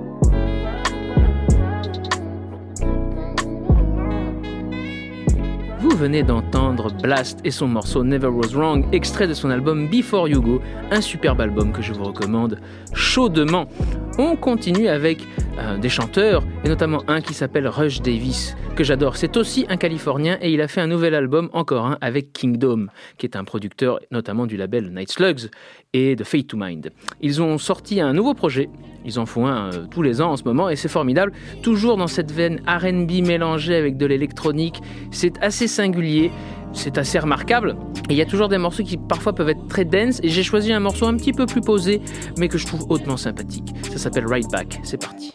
Vous 5.95 6.01
venez 6.01 6.23
d'entendre 6.23 6.91
Blast 6.91 7.39
et 7.45 7.51
son 7.51 7.69
morceau 7.69 8.03
Never 8.03 8.27
Was 8.27 8.49
Wrong, 8.53 8.85
extrait 8.91 9.29
de 9.29 9.33
son 9.33 9.49
album 9.49 9.87
Before 9.87 10.27
You 10.27 10.41
Go, 10.41 10.59
un 10.91 10.99
superbe 10.99 11.39
album 11.39 11.71
que 11.71 11.81
je 11.81 11.93
vous 11.93 12.03
recommande 12.03 12.59
chaudement. 12.91 13.69
On 14.17 14.37
continue 14.37 14.87
avec 14.87 15.27
euh, 15.59 15.77
des 15.77 15.89
chanteurs, 15.89 16.43
et 16.63 16.69
notamment 16.69 17.03
un 17.07 17.19
qui 17.19 17.33
s'appelle 17.33 17.67
Rush 17.67 18.01
Davis, 18.01 18.55
que 18.75 18.83
j'adore. 18.83 19.17
C'est 19.17 19.35
aussi 19.35 19.65
un 19.67 19.75
Californien 19.75 20.37
et 20.41 20.51
il 20.51 20.61
a 20.61 20.69
fait 20.69 20.79
un 20.79 20.87
nouvel 20.87 21.15
album, 21.15 21.49
encore 21.51 21.85
un, 21.85 21.97
avec 21.99 22.31
Kingdom, 22.31 22.87
qui 23.17 23.25
est 23.25 23.35
un 23.35 23.43
producteur 23.43 23.99
notamment 24.11 24.45
du 24.45 24.55
label 24.55 24.93
Night 24.93 25.11
Slugs 25.11 25.49
et 25.91 26.15
de 26.15 26.23
Fate 26.23 26.47
to 26.47 26.57
Mind. 26.57 26.91
Ils 27.21 27.41
ont 27.41 27.57
sorti 27.57 27.99
un 27.99 28.13
nouveau 28.13 28.33
projet, 28.33 28.69
ils 29.05 29.19
en 29.19 29.25
font 29.25 29.47
un 29.47 29.73
euh, 29.73 29.85
tous 29.89 30.01
les 30.01 30.21
ans 30.21 30.31
en 30.31 30.37
ce 30.37 30.43
moment 30.43 30.69
et 30.69 30.75
c'est 30.75 30.89
formidable, 30.89 31.33
toujours 31.61 31.97
dans 31.97 32.07
cette 32.07 32.31
veine 32.31 32.61
RB 32.67 33.25
mélangée 33.25 33.75
avec 33.75 33.97
de 33.97 34.05
l'électronique. 34.05 34.81
C'est 35.11 35.41
assez 35.41 35.67
singulier, 35.67 36.31
c'est 36.75 36.97
assez 36.97 37.17
remarquable. 37.17 37.75
Il 38.09 38.15
y 38.15 38.21
a 38.21 38.25
toujours 38.25 38.49
des 38.49 38.57
morceaux 38.57 38.83
qui 38.83 38.97
parfois 38.97 39.33
peuvent 39.33 39.49
être 39.49 39.67
très 39.67 39.85
dense. 39.85 40.19
Et 40.23 40.29
j'ai 40.29 40.43
choisi 40.43 40.71
un 40.71 40.79
morceau 40.79 41.07
un 41.07 41.15
petit 41.17 41.33
peu 41.33 41.45
plus 41.45 41.61
posé, 41.61 42.01
mais 42.37 42.47
que 42.47 42.57
je 42.57 42.65
trouve 42.65 42.85
hautement 42.89 43.17
sympathique. 43.17 43.73
Ça 43.91 43.97
s'appelle 43.97 44.27
Right 44.27 44.49
Back. 44.51 44.79
C'est 44.83 45.01
parti. 45.01 45.33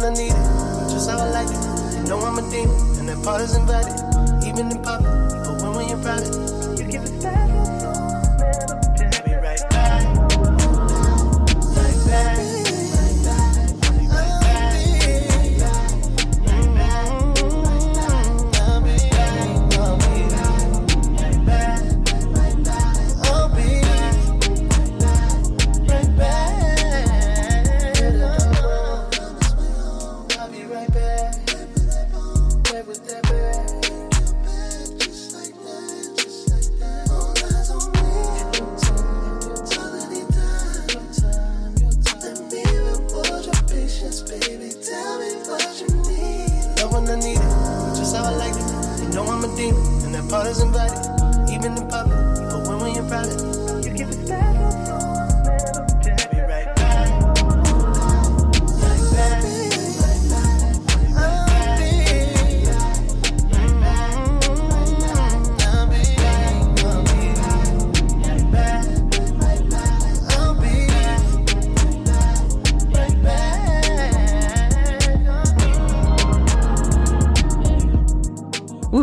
When 0.00 0.12
I 0.12 0.16
need 0.16 0.32
it, 0.32 0.90
just 0.90 1.10
how 1.10 1.18
I 1.18 1.28
like 1.30 1.48
it. 1.48 1.60
You 1.96 2.08
know 2.08 2.20
I'm 2.20 2.38
a 2.38 2.50
demon, 2.50 2.76
and 2.98 3.08
that 3.08 3.22
part 3.22 3.42
is 3.42 3.54
invited. 3.54 3.92
Even 4.46 4.72
in 4.72 4.80
public, 4.82 5.12
but 5.44 5.60
when 5.60 5.72
we're 5.76 5.92
in 5.92 6.00
private, 6.00 6.32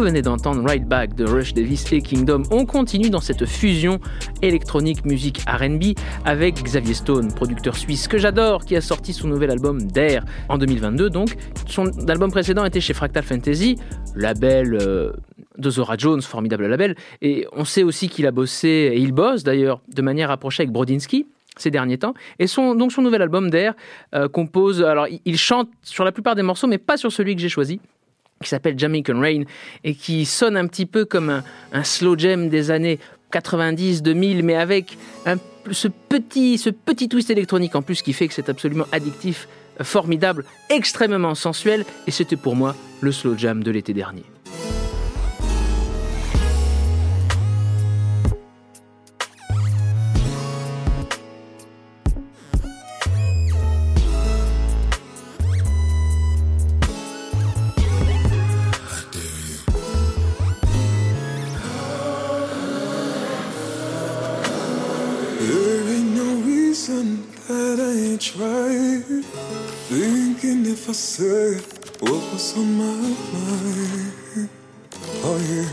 venez 0.08 0.22
d'entendre 0.22 0.63
Right 0.65 0.88
Back 0.88 1.15
de 1.15 1.26
Rush 1.26 1.54
Davis 1.54 1.91
et 1.91 2.02
Kingdom. 2.02 2.43
On 2.50 2.65
continue 2.65 3.10
dans 3.10 3.20
cette 3.20 3.46
fusion 3.46 4.00
électronique 4.41 5.04
musique 5.04 5.41
RB 5.46 5.98
avec 6.24 6.63
Xavier 6.63 6.93
Stone, 6.93 7.34
producteur 7.34 7.76
suisse 7.76 8.08
que 8.08 8.17
j'adore, 8.17 8.63
qui 8.63 8.78
a 8.78 8.82
sorti 8.82 9.12
son 9.12 9.28
nouvel 9.28 9.52
album 9.52 9.82
Dare 9.82 10.24
en 10.48 10.58
2022. 10.58 11.10
Donc, 11.10 11.36
son 11.67 11.88
album 12.08 12.32
précédent 12.32 12.63
était 12.63 12.80
chez 12.80 12.93
Fractal 12.93 13.24
Fantasy, 13.24 13.76
label 14.15 14.78
euh, 14.82 15.12
de 15.58 15.70
Zora 15.70 15.98
Jones, 15.98 16.22
formidable 16.22 16.67
label. 16.67 16.96
Et 17.22 17.46
on 17.52 17.65
sait 17.65 17.84
aussi 17.84 18.08
qu'il 18.08 18.28
a 18.28 18.32
bossé, 18.32 18.70
et 18.93 19.00
il 19.00 19.12
bosse 19.12 19.43
d'ailleurs, 19.43 19.82
de 19.93 20.02
manière 20.02 20.32
approchée 20.32 20.63
avec 20.63 20.72
Brodinski 20.72 21.28
ces 21.58 21.70
derniers 21.70 21.98
temps. 21.98 22.13
Et 22.39 22.48
son, 22.48 22.76
donc 22.76 22.93
son 22.93 23.02
nouvel 23.02 23.22
album 23.22 23.50
Dare 23.50 23.74
euh, 24.15 24.30
compose, 24.30 24.82
alors 24.84 25.08
il 25.26 25.38
chante 25.38 25.67
sur 25.82 26.06
la 26.06 26.13
plupart 26.13 26.36
des 26.36 26.43
morceaux, 26.43 26.67
mais 26.67 26.78
pas 26.78 26.96
sur 26.96 27.12
celui 27.12 27.36
que 27.36 27.41
j'ai 27.41 27.50
choisi 27.50 27.82
qui 28.41 28.50
s'appelle 28.50 28.78
Jamaican 28.78 29.19
Rain 29.19 29.43
et 29.84 29.95
qui 29.95 30.26
sonne 30.26 30.58
un 30.58 30.67
petit 30.67 30.86
peu 30.86 31.06
comme 31.06 31.41
un, 31.71 31.84
slow 31.84 32.17
jam 32.17 32.50
des 32.50 32.71
années 32.71 33.00
90-2000, 33.32 34.43
mais 34.43 34.56
avec 34.56 34.97
ce, 35.71 35.88
petit, 35.88 36.58
ce 36.58 36.69
petit 36.69 37.10
twist 37.10 37.30
électronique 37.30 37.76
en 37.76 37.82
plus 37.82 38.02
qui 38.02 38.13
fait 38.13 38.28
que 38.28 38.34
c'est 38.34 38.50
absolument 38.50 38.86
addictif, 38.91 39.47
euh, 39.80 39.84
formidable, 39.84 40.45
extrêmement 40.69 41.36
sensuel, 41.36 41.86
et 42.08 42.12
c'était 42.12 42.36
pour 42.36 42.56
moi 42.56 42.76
le 43.02 43.12
slow 43.12 43.38
jam 43.38 43.63
de 43.63 43.71
l'été 43.71 43.93
dernier. 43.93 44.23
If 70.77 70.89
I 70.89 70.91
said 70.91 71.61
what 72.01 72.21
was 72.31 72.55
on 72.55 72.69
my 72.77 72.99
mind. 73.33 74.49
Oh, 75.29 75.39
yeah. 75.51 75.71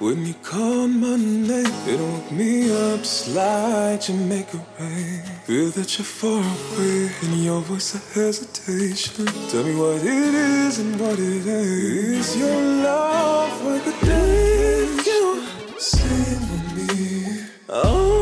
When 0.00 0.26
you 0.26 0.34
call 0.42 0.88
my 0.88 1.16
name, 1.16 1.76
it 1.92 2.00
woke 2.00 2.30
me 2.32 2.52
up, 2.90 3.04
slide 3.04 4.00
Jamaica 4.02 4.58
rain. 4.78 5.22
Feel 5.46 5.70
that 5.76 5.88
you're 5.96 6.12
far 6.20 6.42
away, 6.56 7.10
and 7.22 7.44
your 7.44 7.60
voice 7.60 7.94
a 7.94 8.00
hesitation. 8.12 9.26
Tell 9.50 9.62
me 9.62 9.74
what 9.76 10.02
it 10.02 10.34
is 10.34 10.78
and 10.80 11.00
what 11.00 11.18
it 11.18 11.46
ain't. 11.46 12.18
Is 12.20 12.36
your 12.36 12.60
love 12.88 13.54
like 13.70 13.86
a 13.86 13.96
day 14.04 14.86
you 15.10 15.46
sing 15.78 16.42
with 16.50 16.66
me? 16.76 17.46
Only 17.68 18.13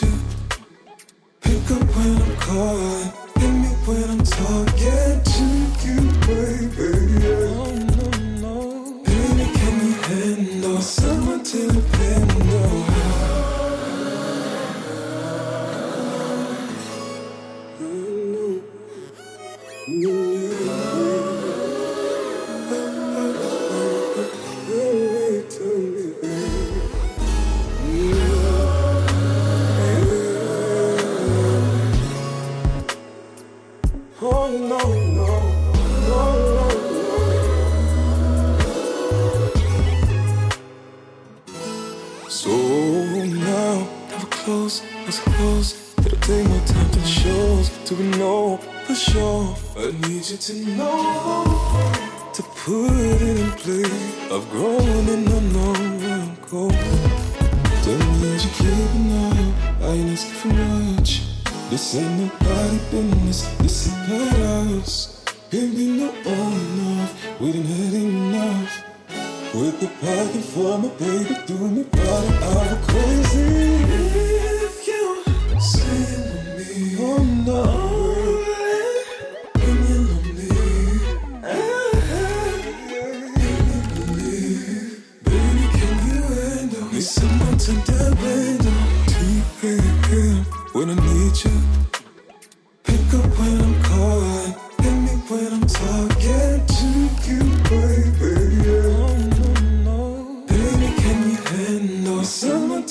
you. 0.00 0.08
Pick 1.42 1.70
up 1.70 1.82
when 1.96 2.22
I'm 2.22 2.36
calling, 2.36 3.12
hit 3.36 3.52
me 3.52 3.68
when 3.84 4.10
I'm 4.10 4.24
talking. 4.24 5.01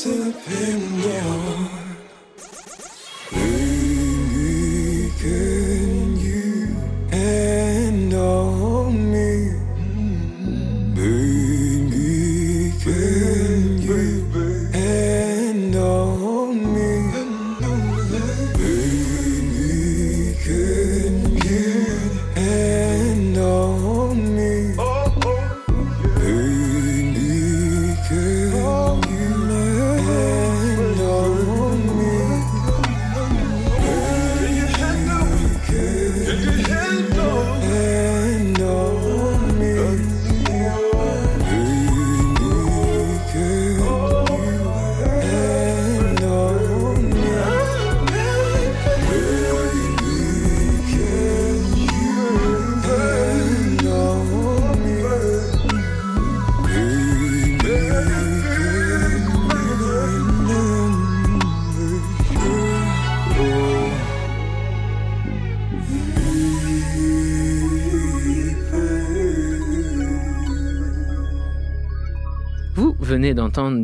To 0.04 0.32
depend 0.32 1.70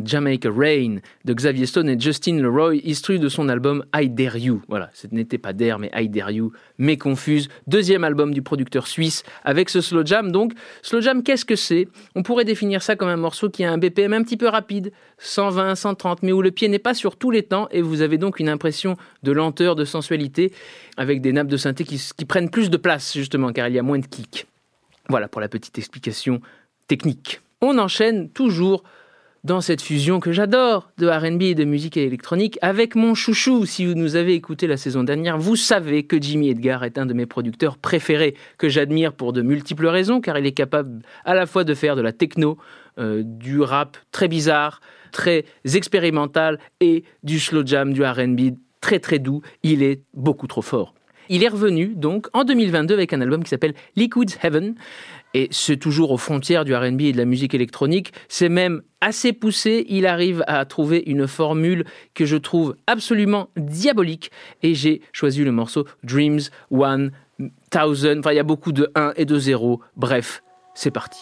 Jamaica 0.04 0.50
Rain 0.50 0.98
de 1.24 1.34
Xavier 1.34 1.66
Stone 1.66 1.88
et 1.88 2.00
Justin 2.00 2.38
Leroy, 2.38 2.76
issu 2.84 3.18
de 3.18 3.28
son 3.28 3.48
album 3.48 3.84
I 3.94 4.08
Dare 4.08 4.36
You. 4.36 4.62
Voilà, 4.68 4.90
ce 4.94 5.06
n'était 5.10 5.38
pas 5.38 5.52
Dare, 5.52 5.78
mais 5.78 5.90
I 5.94 6.08
Dare 6.08 6.30
You, 6.30 6.52
mais 6.78 6.96
confuse. 6.96 7.48
Deuxième 7.66 8.04
album 8.04 8.32
du 8.32 8.42
producteur 8.42 8.86
suisse 8.86 9.24
avec 9.44 9.68
ce 9.68 9.80
slow 9.80 10.04
jam. 10.04 10.32
Donc, 10.32 10.52
slow 10.82 11.00
jam, 11.00 11.22
qu'est-ce 11.22 11.44
que 11.44 11.56
c'est? 11.56 11.88
On 12.14 12.22
pourrait 12.22 12.44
définir 12.44 12.82
ça 12.82 12.96
comme 12.96 13.08
un 13.08 13.16
morceau 13.16 13.50
qui 13.50 13.64
a 13.64 13.70
un 13.70 13.78
BPM 13.78 14.12
un 14.14 14.22
petit 14.22 14.36
peu 14.36 14.48
rapide, 14.48 14.92
120, 15.18 15.74
130, 15.74 16.22
mais 16.22 16.32
où 16.32 16.40
le 16.40 16.50
pied 16.50 16.68
n'est 16.68 16.78
pas 16.78 16.94
sur 16.94 17.16
tous 17.16 17.30
les 17.30 17.42
temps 17.42 17.68
et 17.70 17.82
vous 17.82 18.00
avez 18.00 18.16
donc 18.16 18.40
une 18.40 18.48
impression 18.48 18.96
de 19.22 19.32
lenteur, 19.32 19.76
de 19.76 19.84
sensualité, 19.84 20.52
avec 20.96 21.20
des 21.20 21.32
nappes 21.32 21.48
de 21.48 21.56
synthé 21.56 21.84
qui, 21.84 22.00
qui 22.16 22.24
prennent 22.24 22.50
plus 22.50 22.70
de 22.70 22.76
place, 22.76 23.14
justement, 23.14 23.52
car 23.52 23.68
il 23.68 23.74
y 23.74 23.78
a 23.78 23.82
moins 23.82 23.98
de 23.98 24.06
kick. 24.06 24.46
Voilà 25.10 25.28
pour 25.28 25.40
la 25.40 25.48
petite 25.48 25.78
explication 25.78 26.40
technique. 26.86 27.40
On 27.60 27.78
enchaîne 27.78 28.30
toujours 28.30 28.84
dans 29.44 29.60
cette 29.60 29.82
fusion 29.82 30.20
que 30.20 30.32
j'adore 30.32 30.90
de 30.98 31.08
RB 31.08 31.42
et 31.42 31.54
de 31.54 31.64
musique 31.64 31.96
électronique 31.96 32.58
avec 32.62 32.94
mon 32.94 33.14
chouchou. 33.14 33.66
Si 33.66 33.86
vous 33.86 33.94
nous 33.94 34.16
avez 34.16 34.34
écouté 34.34 34.66
la 34.66 34.76
saison 34.76 35.04
dernière, 35.04 35.38
vous 35.38 35.56
savez 35.56 36.04
que 36.04 36.20
Jimmy 36.20 36.50
Edgar 36.50 36.84
est 36.84 36.98
un 36.98 37.06
de 37.06 37.14
mes 37.14 37.26
producteurs 37.26 37.78
préférés, 37.78 38.34
que 38.58 38.68
j'admire 38.68 39.12
pour 39.12 39.32
de 39.32 39.42
multiples 39.42 39.86
raisons, 39.86 40.20
car 40.20 40.38
il 40.38 40.46
est 40.46 40.52
capable 40.52 41.02
à 41.24 41.34
la 41.34 41.46
fois 41.46 41.64
de 41.64 41.74
faire 41.74 41.96
de 41.96 42.02
la 42.02 42.12
techno, 42.12 42.58
euh, 42.98 43.22
du 43.24 43.60
rap 43.60 43.96
très 44.10 44.28
bizarre, 44.28 44.80
très 45.12 45.44
expérimental, 45.74 46.58
et 46.80 47.04
du 47.22 47.38
slow 47.38 47.64
jam, 47.64 47.92
du 47.92 48.04
RB 48.04 48.56
très 48.80 48.98
très 48.98 49.18
doux. 49.18 49.42
Il 49.62 49.82
est 49.82 50.02
beaucoup 50.14 50.46
trop 50.46 50.62
fort. 50.62 50.94
Il 51.28 51.44
est 51.44 51.48
revenu 51.48 51.92
donc 51.94 52.28
en 52.32 52.44
2022 52.44 52.94
avec 52.94 53.12
un 53.12 53.20
album 53.20 53.42
qui 53.42 53.50
s'appelle 53.50 53.74
Liquid's 53.96 54.38
Heaven. 54.42 54.74
Et 55.34 55.48
c'est 55.50 55.76
toujours 55.76 56.10
aux 56.10 56.16
frontières 56.16 56.64
du 56.64 56.74
RB 56.74 57.02
et 57.02 57.12
de 57.12 57.18
la 57.18 57.26
musique 57.26 57.54
électronique. 57.54 58.12
C'est 58.28 58.48
même 58.48 58.80
assez 59.02 59.34
poussé. 59.34 59.84
Il 59.88 60.06
arrive 60.06 60.42
à 60.46 60.64
trouver 60.64 61.02
une 61.06 61.26
formule 61.28 61.84
que 62.14 62.24
je 62.24 62.36
trouve 62.36 62.76
absolument 62.86 63.50
diabolique. 63.56 64.30
Et 64.62 64.74
j'ai 64.74 65.02
choisi 65.12 65.44
le 65.44 65.52
morceau 65.52 65.86
Dreams 66.02 66.40
One 66.70 67.12
Thousand. 67.70 68.20
Enfin, 68.20 68.32
il 68.32 68.36
y 68.36 68.40
a 68.40 68.44
beaucoup 68.44 68.72
de 68.72 68.90
1 68.94 69.12
et 69.16 69.26
de 69.26 69.38
0. 69.38 69.80
Bref, 69.96 70.42
c'est 70.74 70.90
parti. 70.90 71.20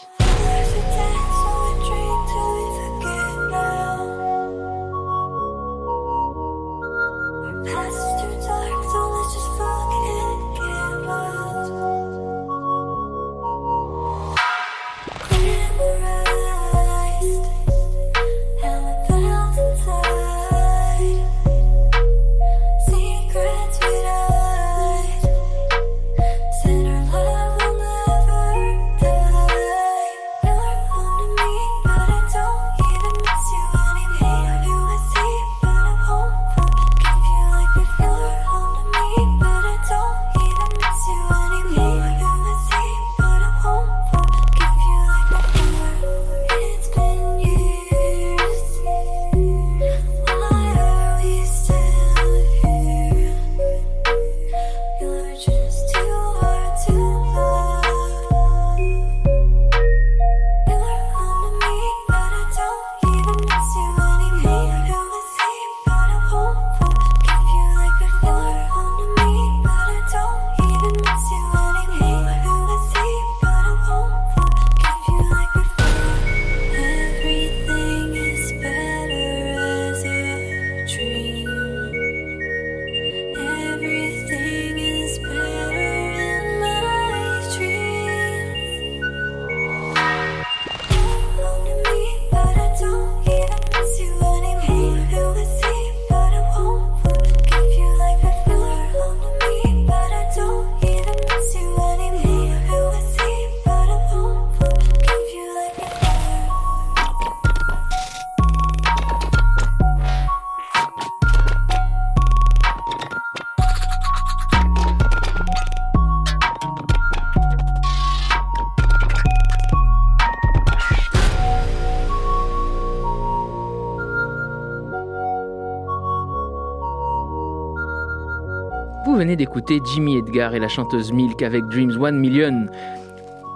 D'écouter 129.35 129.81
Jimmy 129.85 130.19
Edgar 130.19 130.55
et 130.55 130.61
la 130.61 130.69
chanteuse 130.69 131.11
Milk 131.11 131.43
avec 131.43 131.65
Dreams 131.65 132.01
One 132.01 132.19
Million. 132.19 132.67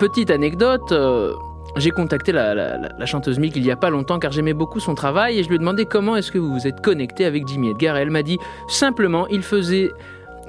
Petite 0.00 0.32
anecdote, 0.32 0.90
euh, 0.90 1.32
j'ai 1.76 1.90
contacté 1.90 2.32
la, 2.32 3.06
chanteuse 3.06 3.38
Milk 3.38 3.54
il 3.54 3.64
y 3.64 3.70
a 3.70 3.76
pas 3.76 3.90
longtemps 3.90 4.18
car 4.18 4.32
j'aimais 4.32 4.54
beaucoup 4.54 4.80
son 4.80 4.96
travail 4.96 5.38
et 5.38 5.44
je 5.44 5.48
lui 5.48 5.56
ai 5.56 5.58
demandé 5.58 5.84
comment 5.84 6.16
est-ce 6.16 6.32
que 6.32 6.38
vous 6.38 6.52
vous 6.52 6.66
êtes 6.66 6.80
connecté 6.80 7.24
avec 7.24 7.46
Jimmy 7.46 7.70
Edgar 7.70 7.96
et 7.96 8.00
elle 8.00 8.10
m'a 8.10 8.24
dit 8.24 8.38
simplement 8.66 9.28
il 9.28 9.42
faisait 9.42 9.90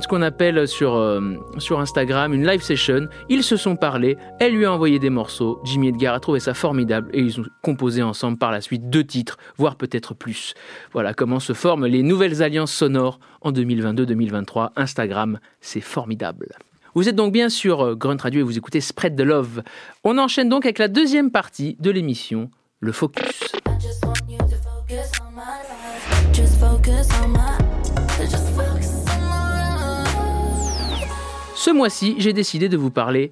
ce 0.01 0.07
qu'on 0.07 0.21
appelle 0.21 0.67
sur, 0.67 0.95
euh, 0.95 1.35
sur 1.57 1.79
Instagram 1.79 2.33
une 2.33 2.45
live 2.45 2.61
session. 2.61 3.07
Ils 3.29 3.43
se 3.43 3.55
sont 3.55 3.75
parlé, 3.75 4.17
elle 4.39 4.53
lui 4.53 4.65
a 4.65 4.71
envoyé 4.73 4.99
des 4.99 5.09
morceaux, 5.09 5.59
Jimmy 5.63 5.89
Edgar 5.89 6.15
a 6.15 6.19
trouvé 6.19 6.39
ça 6.39 6.53
formidable 6.53 7.09
et 7.13 7.19
ils 7.19 7.39
ont 7.39 7.45
composé 7.61 8.01
ensemble 8.01 8.37
par 8.37 8.51
la 8.51 8.61
suite 8.61 8.89
deux 8.89 9.03
titres, 9.03 9.37
voire 9.57 9.75
peut-être 9.75 10.13
plus. 10.13 10.53
Voilà 10.91 11.13
comment 11.13 11.39
se 11.39 11.53
forment 11.53 11.85
les 11.85 12.03
nouvelles 12.03 12.41
alliances 12.41 12.73
sonores 12.73 13.19
en 13.41 13.51
2022-2023. 13.51 14.71
Instagram, 14.75 15.39
c'est 15.61 15.81
formidable. 15.81 16.55
Vous 16.93 17.07
êtes 17.07 17.15
donc 17.15 17.31
bien 17.31 17.49
sur 17.49 17.81
euh, 17.81 17.95
Grunt 17.95 18.17
Radio 18.21 18.41
et 18.41 18.43
vous 18.43 18.57
écoutez 18.57 18.81
Spread 18.81 19.15
the 19.15 19.21
Love. 19.21 19.61
On 20.03 20.17
enchaîne 20.17 20.49
donc 20.49 20.65
avec 20.65 20.79
la 20.79 20.87
deuxième 20.87 21.31
partie 21.31 21.77
de 21.79 21.91
l'émission, 21.91 22.49
le 22.79 22.91
focus. 22.91 23.51
Ce 31.61 31.69
mois-ci, 31.69 32.15
j'ai 32.17 32.33
décidé 32.33 32.69
de 32.69 32.77
vous 32.77 32.89
parler 32.89 33.31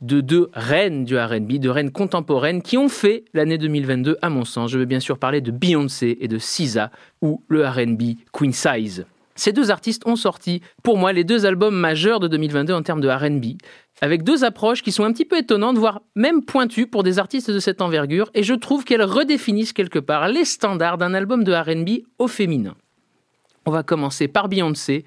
de 0.00 0.22
deux 0.22 0.48
reines 0.54 1.04
du 1.04 1.14
RB, 1.14 1.58
de 1.58 1.68
reines 1.68 1.92
contemporaines 1.92 2.62
qui 2.62 2.78
ont 2.78 2.88
fait 2.88 3.26
l'année 3.34 3.58
2022 3.58 4.16
à 4.22 4.30
mon 4.30 4.46
sens. 4.46 4.70
Je 4.70 4.78
veux 4.78 4.86
bien 4.86 4.98
sûr 4.98 5.18
parler 5.18 5.42
de 5.42 5.50
Beyoncé 5.50 6.16
et 6.22 6.26
de 6.26 6.38
SZA, 6.38 6.90
ou 7.20 7.42
le 7.48 7.68
RB 7.68 8.16
Queen 8.32 8.54
Size. 8.54 9.04
Ces 9.34 9.52
deux 9.52 9.70
artistes 9.70 10.06
ont 10.06 10.16
sorti, 10.16 10.62
pour 10.82 10.96
moi, 10.96 11.12
les 11.12 11.22
deux 11.22 11.44
albums 11.44 11.76
majeurs 11.76 12.18
de 12.18 12.28
2022 12.28 12.72
en 12.72 12.80
termes 12.80 13.02
de 13.02 13.10
RB, 13.10 13.58
avec 14.00 14.22
deux 14.22 14.42
approches 14.42 14.82
qui 14.82 14.90
sont 14.90 15.04
un 15.04 15.12
petit 15.12 15.26
peu 15.26 15.36
étonnantes, 15.36 15.76
voire 15.76 16.00
même 16.14 16.46
pointues 16.46 16.86
pour 16.86 17.02
des 17.02 17.18
artistes 17.18 17.50
de 17.50 17.58
cette 17.58 17.82
envergure, 17.82 18.30
et 18.32 18.42
je 18.42 18.54
trouve 18.54 18.84
qu'elles 18.84 19.04
redéfinissent 19.04 19.74
quelque 19.74 19.98
part 19.98 20.28
les 20.28 20.46
standards 20.46 20.96
d'un 20.96 21.12
album 21.12 21.44
de 21.44 21.52
RB 21.52 22.06
au 22.18 22.26
féminin. 22.26 22.74
On 23.66 23.70
va 23.70 23.82
commencer 23.82 24.28
par 24.28 24.48
Beyoncé 24.48 25.04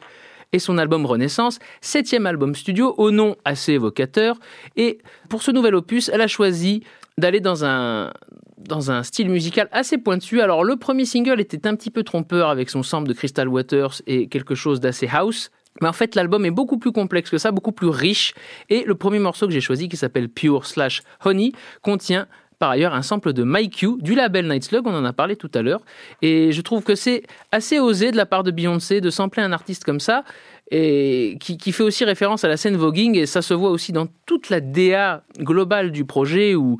et 0.54 0.60
son 0.60 0.78
album 0.78 1.06
Renaissance, 1.06 1.60
septième 1.82 2.26
album 2.26 2.56
studio 2.56 2.94
au 2.98 3.12
nom 3.12 3.36
assez 3.46 3.74
évocateur. 3.74 4.38
Et 4.76 5.00
pour 5.30 5.44
ce 5.44 5.52
nouvel 5.52 5.76
opus, 5.76 6.10
elle 6.10 6.22
a 6.22 6.28
choisi 6.28 6.84
d'aller 7.18 7.40
dans 7.40 7.66
un, 7.66 8.12
dans 8.58 8.92
un 8.92 9.04
style 9.04 9.30
musical 9.30 9.70
assez 9.72 9.98
pointu. 9.98 10.42
Alors 10.42 10.64
le 10.64 10.76
premier 10.76 11.06
single 11.06 11.40
était 11.40 11.68
un 11.68 11.76
petit 11.76 11.92
peu 11.92 12.04
trompeur 12.04 12.50
avec 12.50 12.70
son 12.70 12.84
sample 12.84 13.08
de 13.08 13.14
Crystal 13.14 13.48
Waters 13.48 14.02
et 14.08 14.28
quelque 14.28 14.56
chose 14.56 14.80
d'assez 14.80 15.08
house. 15.12 15.52
Mais 15.82 15.88
en 15.88 15.94
fait, 15.94 16.16
l'album 16.16 16.46
est 16.46 16.52
beaucoup 16.52 16.78
plus 16.78 16.92
complexe 16.92 17.30
que 17.30 17.38
ça, 17.38 17.52
beaucoup 17.52 17.72
plus 17.72 17.88
riche. 17.88 18.34
Et 18.70 18.84
le 18.84 18.96
premier 18.96 19.20
morceau 19.20 19.48
que 19.48 19.54
j'ai 19.54 19.62
choisi, 19.62 19.88
qui 19.88 19.98
s'appelle 19.98 20.28
Pure 20.28 20.66
slash 20.66 21.04
Honey, 21.24 21.52
contient 21.82 22.28
par 22.60 22.72
ailleurs 22.72 22.94
un 22.94 23.02
sample 23.02 23.34
de 23.34 23.44
My 23.46 23.70
Q 23.70 23.98
du 24.00 24.14
label 24.14 24.48
Night 24.48 24.66
Slug, 24.66 24.86
on 24.86 24.94
en 24.94 25.06
a 25.06 25.14
parlé 25.14 25.36
tout 25.38 25.50
à 25.54 25.62
l'heure. 25.62 25.82
Et 26.22 26.52
je 26.52 26.62
trouve 26.62 26.84
que 26.84 26.94
c'est 26.94 27.24
assez 27.52 27.80
osé 27.80 28.12
de 28.12 28.18
la 28.18 28.26
part 28.26 28.44
de 28.44 28.52
Beyoncé 28.52 29.02
de 29.02 29.10
sampler 29.10 29.42
un 29.42 29.54
artiste 29.54 29.86
comme 29.86 30.02
ça, 30.02 30.24
et 30.72 31.38
qui, 31.40 31.72
fait 31.72 31.84
aussi 31.84 32.06
référence 32.06 32.44
à 32.44 32.48
la 32.48 32.58
scène 32.58 32.78
voguing, 32.78 33.18
et 33.18 33.26
ça 33.26 33.42
se 33.42 33.56
voit 33.56 33.72
aussi 33.72 33.92
dans 33.92 34.08
toute 34.28 34.50
la 34.50 34.62
DA 34.62 35.24
globale 35.40 35.92
du 35.92 36.06
projet 36.06 36.54
où 36.54 36.78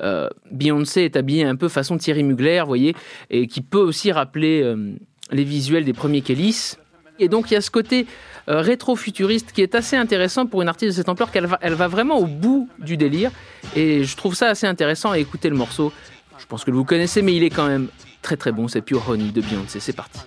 euh, 0.00 0.28
Beyoncé 0.52 1.02
est 1.02 1.16
habillée 1.16 1.44
un 1.44 1.56
peu 1.56 1.68
façon 1.68 1.96
Thierry 1.96 2.22
Mugler, 2.22 2.62
voyez, 2.64 2.94
et 3.30 3.48
qui 3.48 3.62
peut 3.62 3.80
aussi 3.80 4.12
rappeler 4.12 4.62
euh, 4.62 4.94
les 5.32 5.44
visuels 5.44 5.84
des 5.84 5.92
premiers 5.92 6.20
Kellys. 6.20 6.76
Et 7.18 7.28
donc 7.28 7.50
il 7.50 7.54
y 7.54 7.56
a 7.56 7.60
ce 7.60 7.70
côté 7.70 8.06
rétro-futuriste 8.46 9.52
qui 9.52 9.62
est 9.62 9.74
assez 9.74 9.96
intéressant 9.96 10.46
pour 10.46 10.62
une 10.62 10.68
artiste 10.68 10.92
de 10.92 10.96
cette 10.96 11.08
ampleur 11.08 11.30
qu'elle 11.30 11.46
va, 11.46 11.88
vraiment 11.88 12.18
au 12.18 12.26
bout 12.26 12.68
du 12.78 12.96
délire. 12.96 13.30
Et 13.76 14.04
je 14.04 14.16
trouve 14.16 14.34
ça 14.34 14.48
assez 14.48 14.66
intéressant 14.66 15.10
à 15.10 15.18
écouter 15.18 15.48
le 15.48 15.56
morceau. 15.56 15.92
Je 16.38 16.46
pense 16.46 16.64
que 16.64 16.70
vous 16.70 16.84
connaissez, 16.84 17.22
mais 17.22 17.34
il 17.34 17.44
est 17.44 17.50
quand 17.50 17.66
même 17.66 17.88
très 18.20 18.36
très 18.36 18.52
bon. 18.52 18.68
C'est 18.68 18.82
Pure 18.82 19.08
Honey 19.08 19.30
de 19.30 19.40
Beyoncé. 19.40 19.80
C'est 19.80 19.92
parti. 19.92 20.20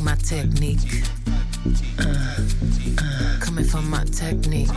My 0.00 0.14
technique. 0.16 1.17
Uh, 1.98 3.38
coming 3.40 3.64
from 3.64 3.90
my 3.90 4.04
technique. 4.04 4.68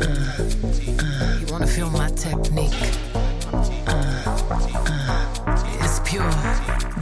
Uh, 0.00 1.38
you 1.40 1.46
wanna 1.50 1.66
feel 1.66 1.88
my 1.90 2.10
technique? 2.10 2.74
Uh, 3.86 4.22
it's 5.80 6.00
pure. 6.04 6.30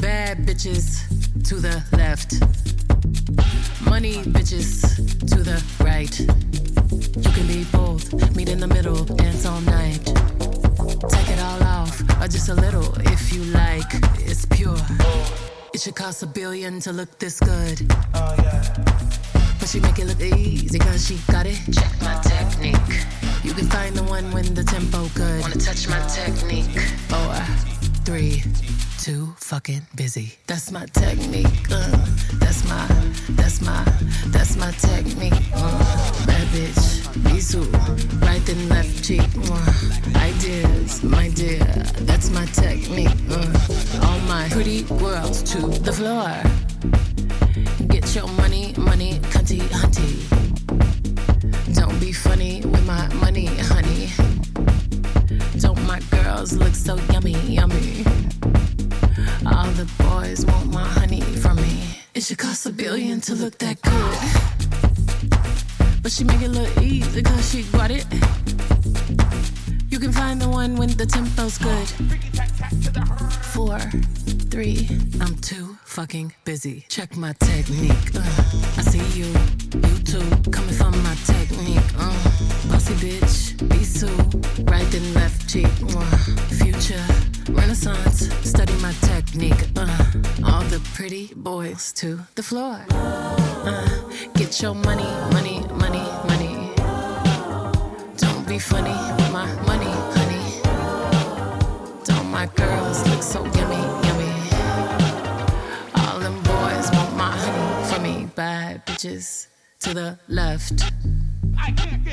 Bad 0.01 0.47
bitches 0.47 1.03
to 1.49 1.57
the 1.57 1.83
left. 1.97 2.35
Money 3.89 4.23
bitches 4.23 4.83
to 5.27 5.43
the 5.43 5.63
right. 5.81 6.17
You 6.21 7.31
can 7.33 7.47
be 7.47 7.65
both. 7.73 8.37
Meet 8.37 8.51
in 8.51 8.61
the 8.61 8.69
middle, 8.69 9.05
dance 9.05 9.47
all 9.47 9.61
night. 9.63 10.05
Take 11.09 11.29
it 11.29 11.41
all 11.41 11.63
off, 11.65 12.01
or 12.21 12.29
just 12.29 12.49
a 12.49 12.55
little 12.55 12.95
if 13.01 13.33
you 13.33 13.43
like. 13.45 13.91
It's 14.21 14.47
pure. 14.47 14.79
It 15.73 15.81
should 15.81 15.95
cost 15.95 16.23
a 16.23 16.27
billion 16.27 16.81
to 16.81 16.93
look 16.93 17.19
this 17.19 17.39
good. 17.39 17.87
But 18.13 19.69
she 19.69 19.79
make 19.79 19.99
it 19.99 20.07
look 20.07 20.21
easy 20.21 20.79
cause 20.79 21.07
she 21.07 21.19
got 21.31 21.47
it. 21.47 21.59
Check 21.73 21.93
my 22.03 22.21
technique. 22.23 23.07
You 23.45 23.53
can 23.53 23.67
find 23.67 23.95
the 23.95 24.03
one 24.03 24.33
when 24.33 24.53
the 24.55 24.65
tempo 24.65 25.09
good. 25.15 25.41
Wanna 25.41 25.55
touch 25.57 25.89
my 25.89 26.01
technique. 26.09 26.71
Four, 27.09 27.35
three, 28.05 28.43
two, 28.99 29.33
fucking 29.37 29.83
busy. 29.95 30.35
That's 30.49 30.73
my 30.73 30.87
technique. 30.87 31.47
Uh, 31.71 32.05
that's 32.35 32.69
my, 32.69 32.87
that's 33.31 33.61
my, 33.61 33.85
that's 34.27 34.57
my 34.57 34.73
technique. 34.73 35.35
Uh, 35.55 36.27
bad 36.27 36.49
bitch, 36.49 37.00
Bisou, 37.25 37.65
right 38.23 38.49
and 38.49 38.69
left 38.69 39.05
cheek. 39.05 39.23
Ideas, 40.17 41.03
my 41.03 41.29
dear, 41.31 41.65
that's 42.09 42.31
my 42.31 42.47
technique. 42.47 43.11
Uh, 43.31 44.07
all 44.07 44.19
my 44.21 44.49
pretty 44.51 44.83
girls 44.85 45.43
to 45.43 45.61
the 45.61 45.93
floor. 45.93 46.33
Get 47.89 48.15
your 48.15 48.29
money, 48.29 48.75
money, 48.77 49.19
cunty, 49.33 49.61
hunty. 49.81 50.13
Don't 51.75 51.99
be 52.01 52.13
funny 52.13 52.63
with 52.63 52.87
my 52.87 53.09
money, 53.15 53.47
honey. 53.47 54.11
Don't 55.59 55.81
my 55.87 56.01
girls 56.11 56.53
look 56.55 56.75
so 56.75 56.97
yummy, 57.13 57.39
yummy? 57.47 58.05
All 59.47 59.71
the 59.81 59.89
boys 59.99 60.45
want 60.47 60.73
my 60.73 60.85
honey 60.85 61.21
from 61.21 61.57
me. 61.57 61.81
It 62.15 62.23
should 62.25 62.39
cost 62.39 62.67
a 62.67 62.71
billion 62.71 63.21
to 63.23 63.35
look 63.35 63.59
that 63.59 63.80
look 67.15 67.19
easy 67.19 67.23
cause 67.23 67.51
she 67.51 67.63
got 67.73 67.91
it. 67.91 68.07
You 69.89 69.99
can 69.99 70.13
find 70.13 70.41
the 70.41 70.49
one 70.49 70.77
when 70.77 70.91
the 70.91 71.07
tempo's 71.07 71.59
good. 71.59 71.89
Four, 73.53 73.79
three, 74.51 74.89
I'm 75.21 75.37
too 75.37 75.77
fucking 75.85 76.33
busy. 76.45 76.85
Check 76.89 77.17
my 77.17 77.33
technique. 77.41 78.15
Uh, 78.15 78.23
I 78.77 78.83
see 78.83 79.05
you, 79.19 79.27
you 79.75 79.99
too, 80.05 80.51
coming 80.51 80.75
from 80.75 81.03
my 81.03 81.15
technique. 81.27 81.83
Uh, 81.99 82.15
bossy 82.69 82.95
bitch, 82.95 83.69
be 83.69 83.85
so 83.85 84.09
right 84.65 84.95
and 84.95 85.15
left 85.15 85.49
cheek. 85.49 85.69
Uh, 85.97 86.17
future, 86.59 87.05
renaissance, 87.51 88.31
study 88.49 88.75
my 88.81 88.93
technique. 89.03 89.63
Uh, 89.77 89.89
all 90.47 90.63
the 90.65 90.81
pretty 90.95 91.33
boys 91.35 91.93
to 91.95 92.21
the 92.37 92.43
floor. 92.43 92.85
Uh, 92.91 93.89
get 94.35 94.63
your 94.63 94.75
money, 94.75 95.11
money, 95.33 95.61
money, 95.75 96.05
funny 98.61 98.91
with 99.17 99.33
my 99.33 99.47
money, 99.63 99.91
honey. 100.15 100.61
Don't 102.05 102.31
my 102.31 102.47
girls 102.55 103.07
look 103.09 103.23
so 103.23 103.45
yummy, 103.57 103.83
yummy? 104.07 104.33
All 105.97 106.19
them 106.21 106.37
boys 106.43 106.91
want 106.93 107.17
my 107.17 107.35
honey 107.37 107.89
from 107.89 108.03
me. 108.03 108.29
Bad 108.35 108.85
bitches 108.87 109.47
to 109.81 109.95
the 109.95 110.19
left. 110.29 110.93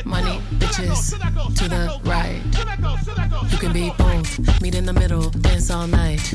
Money 0.06 0.40
bitches 0.56 1.12
to 1.56 1.68
the 1.68 2.00
right. 2.06 2.42
You 3.52 3.58
can 3.58 3.74
be 3.74 3.92
both. 3.98 4.62
Meet 4.62 4.76
in 4.76 4.86
the 4.86 4.94
middle, 4.94 5.30
dance 5.30 5.70
all 5.70 5.88
night. 5.88 6.34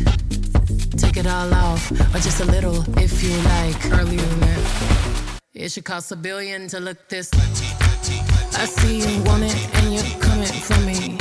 Take 0.98 1.16
it 1.16 1.26
all 1.26 1.52
off, 1.54 1.90
or 1.90 2.18
just 2.18 2.40
a 2.40 2.44
little 2.44 2.84
if 2.98 3.22
you 3.22 3.34
like. 3.54 3.98
Earlier. 3.98 4.22
It 5.54 5.70
should 5.70 5.84
cost 5.84 6.12
a 6.12 6.16
billion 6.16 6.68
to 6.68 6.80
look 6.80 7.08
this. 7.08 7.30
I 8.54 8.64
see 8.66 8.98
you 8.98 9.22
want 9.24 9.42
it 9.44 9.56
and 9.74 9.92
you're 9.94 10.20
coming 10.20 10.46
for 10.46 10.78
me. 10.80 11.16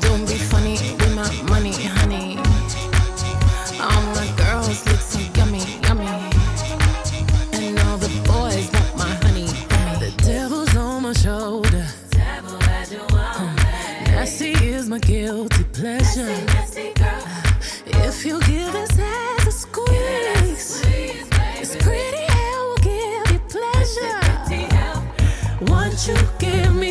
Don't 0.00 0.26
be 0.26 0.36
funny 0.36 0.78
with 0.98 1.14
my 1.14 1.30
money, 1.48 1.72
honey. 1.72 2.36
All 3.80 4.02
my 4.14 4.32
girls 4.36 4.86
look 4.86 5.00
so 5.00 5.18
yummy, 5.36 5.62
yummy. 5.82 6.06
And 7.52 7.78
all 7.80 7.98
the 7.98 8.08
boys 8.26 8.70
want 8.72 8.96
my 8.96 9.14
honey. 9.24 9.48
The 9.98 10.12
devil's 10.24 10.76
on 10.76 11.02
my 11.02 11.12
shoulder. 11.12 11.86
Hmm. 12.14 13.56
Nasty 14.12 14.52
is 14.52 14.88
my 14.88 14.98
guilty 14.98 15.64
pleasure. 15.64 16.34
If 17.86 18.24
you 18.24 18.40
give 18.40 18.74
it, 18.74 19.39
you 26.06 26.14
give 26.38 26.74
me 26.74 26.89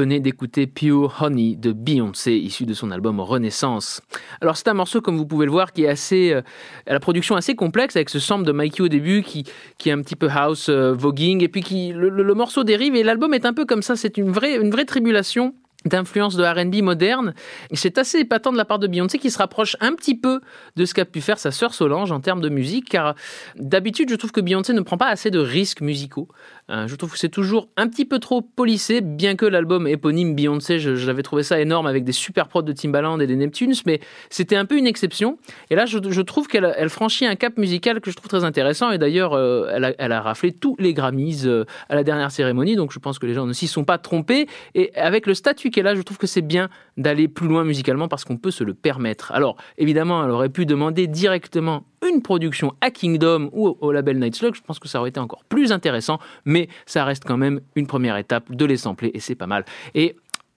venez 0.00 0.18
d'écouter 0.18 0.66
Pure 0.66 1.14
Honey 1.20 1.56
de 1.56 1.72
Beyoncé, 1.72 2.32
issu 2.32 2.64
de 2.64 2.72
son 2.72 2.90
album 2.90 3.20
Renaissance. 3.20 4.00
Alors 4.40 4.56
c'est 4.56 4.68
un 4.68 4.72
morceau, 4.74 5.02
comme 5.02 5.18
vous 5.18 5.26
pouvez 5.26 5.44
le 5.44 5.52
voir, 5.52 5.74
qui 5.74 5.84
est 5.84 5.88
assez, 5.88 6.32
euh, 6.32 6.40
à 6.86 6.94
la 6.94 7.00
production 7.00 7.36
assez 7.36 7.54
complexe, 7.54 7.96
avec 7.96 8.08
ce 8.08 8.18
sample 8.18 8.46
de 8.46 8.52
Mikey 8.52 8.82
au 8.82 8.88
début, 8.88 9.22
qui, 9.22 9.44
qui 9.76 9.90
est 9.90 9.92
un 9.92 10.00
petit 10.00 10.16
peu 10.16 10.28
house, 10.30 10.70
euh, 10.70 10.94
voguing, 10.94 11.42
et 11.44 11.48
puis 11.48 11.62
qui, 11.62 11.92
le, 11.92 12.08
le- 12.08 12.34
morceau 12.34 12.64
dérive, 12.64 12.96
et 12.96 13.02
l'album 13.02 13.34
est 13.34 13.44
un 13.44 13.52
peu 13.52 13.66
comme 13.66 13.82
ça, 13.82 13.94
c'est 13.94 14.16
une 14.16 14.30
vraie, 14.32 14.56
une 14.56 14.70
vraie 14.70 14.86
tribulation 14.86 15.54
d'influence 15.86 16.36
de 16.36 16.44
R&B 16.44 16.82
moderne. 16.82 17.32
C'est 17.72 17.96
assez 17.96 18.18
épatant 18.18 18.52
de 18.52 18.56
la 18.58 18.66
part 18.66 18.78
de 18.78 18.86
Beyoncé 18.86 19.18
qui 19.18 19.30
se 19.30 19.38
rapproche 19.38 19.76
un 19.80 19.94
petit 19.94 20.14
peu 20.14 20.40
de 20.76 20.84
ce 20.84 20.92
qu'a 20.92 21.06
pu 21.06 21.22
faire 21.22 21.38
sa 21.38 21.50
sœur 21.52 21.72
Solange 21.72 22.12
en 22.12 22.20
termes 22.20 22.42
de 22.42 22.50
musique, 22.50 22.88
car 22.88 23.14
d'habitude, 23.56 24.10
je 24.10 24.14
trouve 24.16 24.30
que 24.30 24.42
Beyoncé 24.42 24.74
ne 24.74 24.82
prend 24.82 24.98
pas 24.98 25.08
assez 25.08 25.30
de 25.30 25.38
risques 25.38 25.80
musicaux. 25.80 26.28
Euh, 26.70 26.86
je 26.86 26.94
trouve 26.96 27.12
que 27.12 27.18
c'est 27.18 27.28
toujours 27.28 27.68
un 27.76 27.88
petit 27.88 28.04
peu 28.04 28.18
trop 28.18 28.42
polissé, 28.42 29.00
bien 29.00 29.34
que 29.36 29.46
l'album 29.46 29.86
éponyme 29.86 30.34
Beyoncé, 30.34 30.78
je- 30.78 30.94
j'avais 30.94 31.22
trouvé 31.22 31.42
ça 31.42 31.60
énorme 31.60 31.86
avec 31.86 32.04
des 32.04 32.12
super 32.12 32.48
prods 32.48 32.62
de 32.62 32.72
Timbaland 32.72 33.18
et 33.20 33.26
des 33.26 33.36
Neptunes, 33.36 33.74
mais 33.86 34.00
c'était 34.28 34.56
un 34.56 34.64
peu 34.64 34.76
une 34.76 34.86
exception. 34.86 35.38
Et 35.70 35.74
là, 35.74 35.86
je, 35.86 35.98
trouve 36.20 36.46
qu'elle 36.48 36.72
elle 36.76 36.88
franchit 36.90 37.26
un 37.26 37.34
cap 37.36 37.58
musical 37.58 38.00
que 38.00 38.10
je 38.10 38.16
trouve 38.16 38.28
très 38.28 38.44
intéressant. 38.44 38.90
Et 38.90 38.98
d'ailleurs, 38.98 39.32
euh, 39.32 39.70
elle, 39.72 39.84
a, 39.84 39.92
elle 39.98 40.12
a 40.12 40.20
raflé 40.20 40.52
tous 40.52 40.76
les 40.78 40.94
Grammys 40.94 41.46
euh, 41.46 41.64
à 41.88 41.94
la 41.94 42.04
dernière 42.04 42.30
cérémonie, 42.30 42.76
donc 42.76 42.92
je 42.92 42.98
pense 42.98 43.18
que 43.18 43.26
les 43.26 43.34
gens 43.34 43.46
ne 43.46 43.52
s'y 43.52 43.66
sont 43.66 43.84
pas 43.84 43.98
trompés. 43.98 44.46
Et 44.74 44.94
avec 44.96 45.26
le 45.26 45.34
statut 45.34 45.70
qu'elle 45.70 45.86
a, 45.86 45.94
je 45.94 46.02
trouve 46.02 46.18
que 46.18 46.26
c'est 46.26 46.42
bien 46.42 46.68
d'aller 46.96 47.28
plus 47.28 47.48
loin 47.48 47.64
musicalement 47.64 48.08
parce 48.08 48.24
qu'on 48.24 48.36
peut 48.36 48.50
se 48.50 48.64
le 48.64 48.74
permettre. 48.74 49.32
Alors, 49.32 49.56
évidemment, 49.78 50.24
elle 50.24 50.30
aurait 50.30 50.48
pu 50.48 50.66
demander 50.66 51.06
directement 51.06 51.84
une 52.08 52.22
production 52.22 52.72
à 52.80 52.90
Kingdom 52.90 53.50
ou 53.52 53.76
au 53.80 53.92
label 53.92 54.18
Night 54.18 54.36
Slug, 54.36 54.54
je 54.54 54.62
pense 54.62 54.78
que 54.78 54.88
ça 54.88 55.00
aurait 55.00 55.10
été 55.10 55.20
encore 55.20 55.44
plus 55.44 55.72
intéressant, 55.72 56.18
mais 56.44 56.68
ça 56.86 57.04
reste 57.04 57.24
quand 57.24 57.36
même 57.36 57.60
une 57.76 57.86
première 57.86 58.16
étape 58.16 58.52
de 58.52 58.64
les 58.64 58.76
sampler 58.76 59.10
et 59.14 59.20
c'est 59.20 59.34
pas 59.34 59.46
mal. 59.46 59.64
Et 59.94 60.16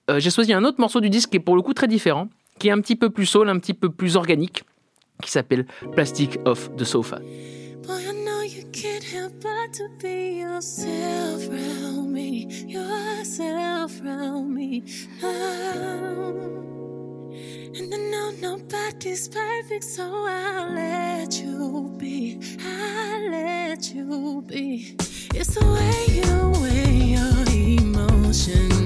euh, 0.10 0.20
j'ai 0.20 0.30
choisi 0.30 0.54
un 0.54 0.64
autre 0.64 0.80
morceau 0.80 1.02
du 1.02 1.10
disque 1.10 1.30
qui 1.30 1.38
est 1.38 1.42
pour 1.42 1.56
le 1.56 1.62
coup 1.62 1.74
très 1.74 1.88
différent, 1.88 2.30
qui 2.60 2.68
est 2.68 2.72
un 2.72 2.82
petit 2.82 2.96
peu 2.96 3.10
plus 3.10 3.26
soul, 3.26 3.50
un 3.50 3.60
petit 3.60 3.74
peu 3.74 3.90
plus 3.90 4.16
organique, 4.16 4.64
qui 5.22 5.32
s'appelle 5.32 5.66
Plastic 5.94 6.38
Off 6.46 6.70
the 6.76 6.84
Sofa. 6.84 7.20
And 17.76 17.94
I 17.94 17.98
know 17.98 18.32
nobody's 18.40 19.28
perfect, 19.28 19.84
so 19.84 20.04
I'll 20.28 20.72
let 20.74 21.42
you 21.42 21.94
be. 21.98 22.40
I'll 22.64 23.32
let 23.32 23.94
you 23.94 24.44
be. 24.46 24.96
It's 25.34 25.56
the 25.56 25.66
way 25.66 26.06
you 26.20 26.52
weigh 26.62 27.16
your 27.16 27.80
emotions 27.80 28.83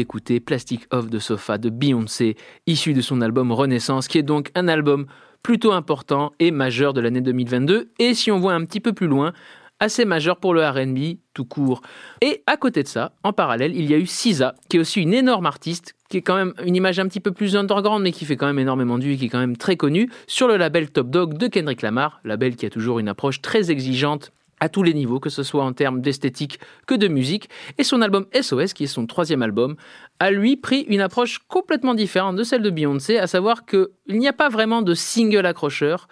d'écouter 0.00 0.40
Plastic 0.40 0.86
Off 0.92 1.10
de 1.10 1.18
Sofa 1.18 1.58
de 1.58 1.68
Beyoncé, 1.68 2.34
issu 2.66 2.94
de 2.94 3.02
son 3.02 3.20
album 3.20 3.52
Renaissance, 3.52 4.08
qui 4.08 4.16
est 4.16 4.22
donc 4.22 4.50
un 4.54 4.66
album 4.66 5.04
plutôt 5.42 5.72
important 5.72 6.32
et 6.38 6.50
majeur 6.52 6.94
de 6.94 7.02
l'année 7.02 7.20
2022. 7.20 7.90
Et 7.98 8.14
si 8.14 8.30
on 8.30 8.40
voit 8.40 8.54
un 8.54 8.64
petit 8.64 8.80
peu 8.80 8.94
plus 8.94 9.08
loin, 9.08 9.34
assez 9.78 10.06
majeur 10.06 10.38
pour 10.38 10.54
le 10.54 10.66
RB 10.66 11.18
tout 11.34 11.44
court. 11.44 11.82
Et 12.22 12.42
à 12.46 12.56
côté 12.56 12.82
de 12.82 12.88
ça, 12.88 13.12
en 13.24 13.34
parallèle, 13.34 13.76
il 13.76 13.90
y 13.90 13.92
a 13.92 13.98
eu 13.98 14.06
Sisa, 14.06 14.54
qui 14.70 14.78
est 14.78 14.80
aussi 14.80 15.02
une 15.02 15.12
énorme 15.12 15.44
artiste, 15.44 15.94
qui 16.08 16.16
est 16.16 16.22
quand 16.22 16.36
même 16.36 16.54
une 16.64 16.76
image 16.76 16.98
un 16.98 17.06
petit 17.06 17.20
peu 17.20 17.32
plus 17.32 17.54
underground, 17.54 18.02
mais 18.02 18.12
qui 18.12 18.24
fait 18.24 18.36
quand 18.36 18.46
même 18.46 18.58
énormément 18.58 18.96
de 18.96 19.04
vues, 19.04 19.18
qui 19.18 19.26
est 19.26 19.28
quand 19.28 19.38
même 19.38 19.58
très 19.58 19.76
connue, 19.76 20.08
sur 20.26 20.48
le 20.48 20.56
label 20.56 20.90
Top 20.90 21.10
Dog 21.10 21.36
de 21.36 21.46
Kendrick 21.46 21.82
Lamar, 21.82 22.20
label 22.24 22.56
qui 22.56 22.64
a 22.64 22.70
toujours 22.70 23.00
une 23.00 23.08
approche 23.08 23.42
très 23.42 23.70
exigeante 23.70 24.32
à 24.60 24.68
tous 24.68 24.82
les 24.82 24.94
niveaux, 24.94 25.20
que 25.20 25.30
ce 25.30 25.42
soit 25.42 25.64
en 25.64 25.72
termes 25.72 26.00
d'esthétique 26.00 26.60
que 26.86 26.94
de 26.94 27.08
musique. 27.08 27.48
Et 27.78 27.84
son 27.84 28.02
album 28.02 28.26
SOS, 28.38 28.74
qui 28.74 28.84
est 28.84 28.86
son 28.86 29.06
troisième 29.06 29.42
album, 29.42 29.76
a 30.18 30.30
lui 30.30 30.56
pris 30.56 30.82
une 30.82 31.00
approche 31.00 31.38
complètement 31.48 31.94
différente 31.94 32.36
de 32.36 32.44
celle 32.44 32.62
de 32.62 32.70
Beyoncé, 32.70 33.18
à 33.18 33.26
savoir 33.26 33.64
qu'il 33.64 33.88
n'y 34.08 34.28
a 34.28 34.32
pas 34.32 34.50
vraiment 34.50 34.82
de 34.82 34.94
single 34.94 35.46
accrocheur, 35.46 36.08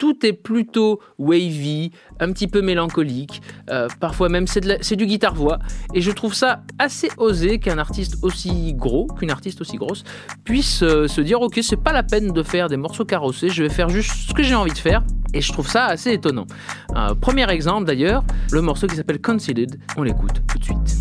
tout 0.00 0.24
est 0.24 0.32
plutôt 0.32 0.98
wavy, 1.18 1.92
un 2.18 2.32
petit 2.32 2.48
peu 2.48 2.62
mélancolique, 2.62 3.42
euh, 3.68 3.86
parfois 4.00 4.30
même 4.30 4.46
c'est 4.46 4.96
du 4.96 5.06
guitare-voix, 5.06 5.58
et 5.94 6.00
je 6.00 6.10
trouve 6.10 6.34
ça 6.34 6.62
assez 6.78 7.10
osé 7.18 7.58
qu'un 7.58 7.76
artiste 7.76 8.16
aussi 8.22 8.72
gros, 8.72 9.06
qu'une 9.06 9.30
artiste 9.30 9.60
aussi 9.60 9.76
grosse, 9.76 10.02
puisse 10.42 10.82
euh, 10.82 11.06
se 11.06 11.20
dire 11.20 11.42
ok 11.42 11.60
c'est 11.62 11.76
pas 11.76 11.92
la 11.92 12.02
peine 12.02 12.32
de 12.32 12.42
faire 12.42 12.68
des 12.68 12.78
morceaux 12.78 13.04
carrossés, 13.04 13.50
je 13.50 13.62
vais 13.62 13.68
faire 13.68 13.90
juste 13.90 14.10
ce 14.28 14.32
que 14.32 14.42
j'ai 14.42 14.54
envie 14.54 14.72
de 14.72 14.78
faire, 14.78 15.04
et 15.34 15.42
je 15.42 15.52
trouve 15.52 15.68
ça 15.68 15.84
assez 15.84 16.12
étonnant. 16.12 16.46
Euh, 16.96 17.14
premier 17.14 17.48
exemple 17.50 17.84
d'ailleurs, 17.86 18.24
le 18.52 18.62
morceau 18.62 18.86
qui 18.86 18.96
s'appelle 18.96 19.20
Concealed, 19.20 19.78
on 19.98 20.02
l'écoute 20.02 20.42
tout 20.48 20.58
de 20.58 20.64
suite. 20.64 20.99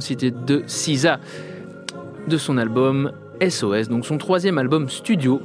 c'était 0.00 0.30
de 0.30 0.62
Sisa, 0.66 1.20
de 2.28 2.36
son 2.36 2.58
album 2.58 3.12
SOS, 3.46 3.88
donc 3.88 4.06
son 4.06 4.18
troisième 4.18 4.58
album 4.58 4.88
studio, 4.88 5.40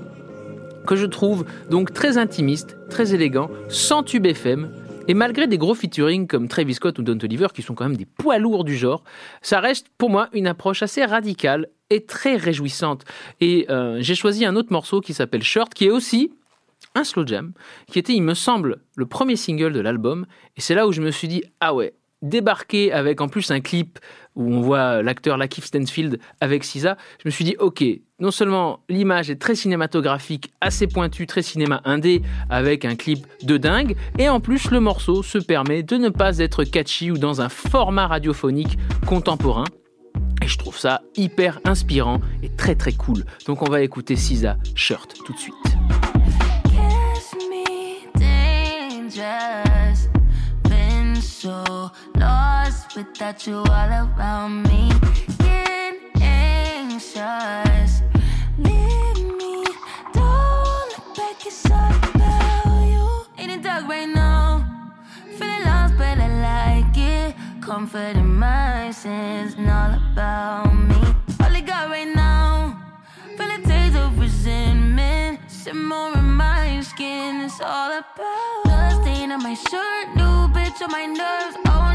que 0.85 0.95
je 0.95 1.05
trouve 1.05 1.45
donc 1.69 1.93
très 1.93 2.17
intimiste, 2.17 2.77
très 2.89 3.13
élégant, 3.13 3.49
sans 3.67 4.03
tube 4.03 4.25
FM, 4.25 4.69
et 5.07 5.13
malgré 5.13 5.47
des 5.47 5.57
gros 5.57 5.73
featuring 5.73 6.27
comme 6.27 6.47
Travis 6.47 6.75
Scott 6.75 6.99
ou 6.99 7.03
Don 7.03 7.17
Toliver, 7.17 7.47
qui 7.53 7.61
sont 7.61 7.73
quand 7.73 7.85
même 7.85 7.97
des 7.97 8.05
poids 8.05 8.37
lourds 8.37 8.63
du 8.63 8.77
genre, 8.77 9.03
ça 9.41 9.59
reste 9.59 9.87
pour 9.97 10.09
moi 10.09 10.29
une 10.33 10.45
approche 10.45 10.83
assez 10.83 11.03
radicale 11.03 11.67
et 11.89 12.05
très 12.05 12.35
réjouissante. 12.35 13.05
Et 13.41 13.65
euh, 13.69 13.97
j'ai 14.01 14.15
choisi 14.15 14.45
un 14.45 14.55
autre 14.55 14.71
morceau 14.71 15.01
qui 15.01 15.13
s'appelle 15.15 15.41
Short, 15.41 15.73
qui 15.73 15.85
est 15.85 15.89
aussi 15.89 16.31
un 16.95 17.03
slow 17.03 17.25
jam, 17.25 17.53
qui 17.87 17.99
était, 17.99 18.13
il 18.13 18.21
me 18.21 18.33
semble, 18.35 18.81
le 18.95 19.05
premier 19.05 19.35
single 19.35 19.73
de 19.73 19.79
l'album. 19.79 20.27
Et 20.57 20.61
c'est 20.61 20.75
là 20.75 20.87
où 20.87 20.91
je 20.91 21.01
me 21.01 21.11
suis 21.11 21.27
dit, 21.27 21.43
ah 21.59 21.73
ouais, 21.73 21.93
débarquer 22.21 22.91
avec 22.91 23.21
en 23.21 23.27
plus 23.27 23.51
un 23.51 23.61
clip 23.61 23.99
où 24.35 24.53
on 24.53 24.61
voit 24.61 25.01
l'acteur 25.01 25.37
Lakeith 25.37 25.65
Stanfield 25.65 26.19
avec 26.41 26.63
Sisa, 26.63 26.97
je 27.23 27.27
me 27.27 27.31
suis 27.31 27.43
dit, 27.45 27.55
ok, 27.59 27.83
non 28.19 28.31
seulement 28.31 28.81
l'image 28.89 29.29
est 29.29 29.37
très 29.37 29.55
cinématographique, 29.55 30.51
assez 30.61 30.87
pointue, 30.87 31.27
très 31.27 31.41
cinéma 31.41 31.81
indé, 31.85 32.21
avec 32.49 32.85
un 32.85 32.95
clip 32.95 33.25
de 33.43 33.57
dingue, 33.57 33.95
et 34.17 34.29
en 34.29 34.39
plus 34.39 34.71
le 34.71 34.79
morceau 34.79 35.23
se 35.23 35.37
permet 35.37 35.83
de 35.83 35.97
ne 35.97 36.09
pas 36.09 36.39
être 36.39 36.63
catchy 36.63 37.11
ou 37.11 37.17
dans 37.17 37.41
un 37.41 37.49
format 37.49 38.07
radiophonique 38.07 38.77
contemporain. 39.05 39.65
Et 40.41 40.47
je 40.47 40.57
trouve 40.57 40.77
ça 40.77 41.01
hyper 41.15 41.59
inspirant 41.65 42.21
et 42.43 42.49
très 42.49 42.75
très 42.75 42.93
cool. 42.93 43.25
Donc 43.45 43.61
on 43.61 43.69
va 43.69 43.81
écouter 43.81 44.15
Sisa 44.15 44.57
Shirt 44.75 45.15
tout 45.25 45.33
de 45.33 45.39
suite. 45.39 45.55
So 51.21 51.91
lost 52.15 52.95
without 52.95 53.45
you 53.45 53.57
all 53.57 53.67
around 53.67 54.63
me. 54.63 54.89
Get 55.39 55.95
anxious. 56.21 58.01
Leave 58.57 59.17
me. 59.37 59.65
Don't 60.13 60.87
look 60.91 61.15
back, 61.15 61.45
it's 61.45 61.69
all 61.69 61.93
about 62.09 62.85
you. 62.87 63.43
In 63.43 63.49
the 63.49 63.57
dark 63.61 63.87
right 63.87 64.07
now. 64.07 64.65
Feeling 65.37 65.63
lost, 65.65 65.97
but 65.97 66.17
I 66.19 66.29
like 66.41 66.97
it. 66.97 67.35
Comfort 67.61 68.15
in 68.15 68.35
my 68.35 68.91
sins, 68.91 69.55
and 69.55 69.69
all 69.69 69.93
about 70.11 70.73
me. 70.73 71.01
All 71.41 71.55
I 71.55 71.61
got 71.61 71.89
right 71.89 72.07
now. 72.07 72.81
Feel 73.37 73.51
a 73.51 73.59
taste 73.61 73.97
of 73.97 74.17
resentment. 74.17 75.39
Simmer 75.47 76.13
in 76.17 76.31
my 76.31 76.81
skin, 76.81 77.41
it's 77.41 77.59
all 77.61 77.91
about. 77.91 79.01
Stain 79.01 79.31
on 79.31 79.43
my 79.43 79.53
shirt, 79.53 80.15
new 80.15 80.47
on 80.81 80.91
my 80.91 81.05
nerves. 81.05 81.57
Oh, 81.65 81.88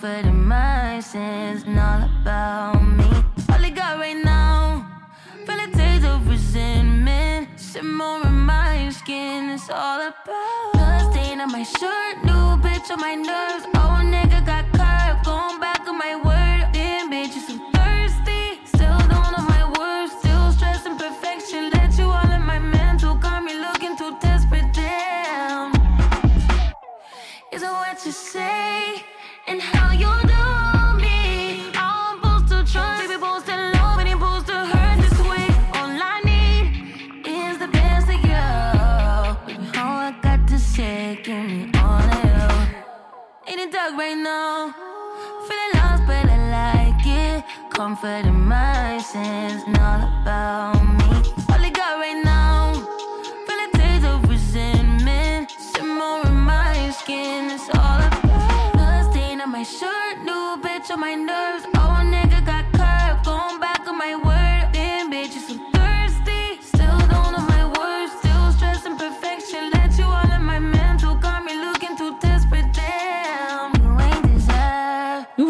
Comfort 0.00 0.26
in 0.28 0.46
my 0.46 1.00
sins, 1.00 1.64
and 1.64 1.76
all 1.76 2.08
about 2.22 2.80
me. 2.80 3.04
All 3.50 3.64
I 3.64 3.70
got 3.70 3.98
right 3.98 4.16
now, 4.16 4.86
feel 5.44 5.58
a 5.58 5.66
taste 5.72 6.04
of 6.06 6.28
resentment. 6.28 7.48
Simmer 7.58 8.20
in 8.24 8.38
my 8.46 8.90
skin, 8.90 9.50
it's 9.50 9.68
all 9.68 10.00
about. 10.00 10.72
Blood 10.74 11.12
stain 11.12 11.40
on 11.40 11.50
my 11.50 11.64
shirt, 11.64 12.22
new 12.22 12.62
bitch 12.62 12.88
on 12.92 13.00
my 13.00 13.16
nerves. 13.16 13.66
Oh, 13.74 14.00
nigga 14.04 14.27
Comfort 47.78 48.26
in 48.26 48.44
my 48.44 48.98
sins, 48.98 49.62
and 49.64 49.78
all 49.78 50.02
about 50.20 50.82
me. 50.82 51.30
All 51.48 51.64
I 51.64 51.70
got 51.70 51.98
right 52.00 52.20
now, 52.24 52.72
feel 53.46 53.60
a 53.66 53.70
taste 53.72 54.04
of 54.04 54.28
resentment. 54.28 55.52
Simmer 55.52 56.26
in 56.26 56.34
my 56.34 56.90
skin, 56.90 57.52
it's 57.52 57.68
all 57.68 58.00
about. 58.00 58.72
Blood 58.72 59.12
stain 59.12 59.40
on 59.40 59.52
my 59.52 59.62
shirt, 59.62 60.24
new 60.24 60.60
bitch 60.60 60.90
on 60.90 60.98
my 60.98 61.14
nerves. 61.14 61.47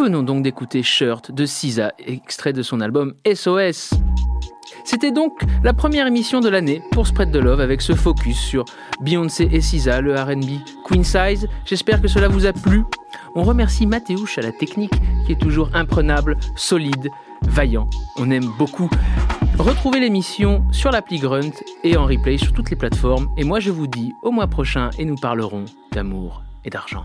Venons 0.09 0.23
donc 0.23 0.43
d'écouter 0.43 0.83
Shirt 0.83 1.33
de 1.33 1.45
Sisa, 1.45 1.93
extrait 1.99 2.55
de 2.55 2.63
son 2.63 2.81
album 2.81 3.13
SOS. 3.31 3.91
C'était 4.83 5.13
donc 5.13 5.43
la 5.63 5.75
première 5.75 6.07
émission 6.07 6.41
de 6.41 6.49
l'année 6.49 6.81
pour 6.93 7.07
Spread 7.07 7.31
the 7.31 7.37
Love 7.37 7.61
avec 7.61 7.83
ce 7.83 7.95
focus 7.95 8.39
sur 8.39 8.65
Beyoncé 9.03 9.51
et 9.53 9.61
Sisa, 9.61 10.01
le 10.01 10.19
RB 10.19 10.63
Queen 10.83 11.05
Size. 11.05 11.47
J'espère 11.67 12.01
que 12.01 12.09
cela 12.09 12.27
vous 12.27 12.47
a 12.47 12.55
plu. 12.55 12.85
On 13.35 13.43
remercie 13.43 13.87
Mathéouche 13.87 14.39
à 14.39 14.41
la 14.41 14.51
technique 14.51 14.95
qui 15.27 15.33
est 15.33 15.41
toujours 15.41 15.69
imprenable, 15.75 16.39
solide, 16.57 17.11
vaillant. 17.43 17.91
On 18.17 18.31
aime 18.31 18.49
beaucoup. 18.57 18.89
Retrouvez 19.59 20.01
l'émission 20.01 20.65
sur 20.73 20.91
l'appli 20.91 21.19
Grunt 21.19 21.53
et 21.85 21.99
en 21.99 22.07
replay 22.07 22.39
sur 22.39 22.55
toutes 22.55 22.71
les 22.71 22.77
plateformes. 22.77 23.29
Et 23.37 23.45
moi 23.45 23.61
je 23.61 23.71
vous 23.71 23.87
dis 23.87 24.15
au 24.23 24.31
mois 24.31 24.47
prochain 24.47 24.89
et 24.99 25.05
nous 25.05 25.17
parlerons 25.17 25.67
d'amour 25.93 26.43
et 26.65 26.71
d'argent. 26.71 27.05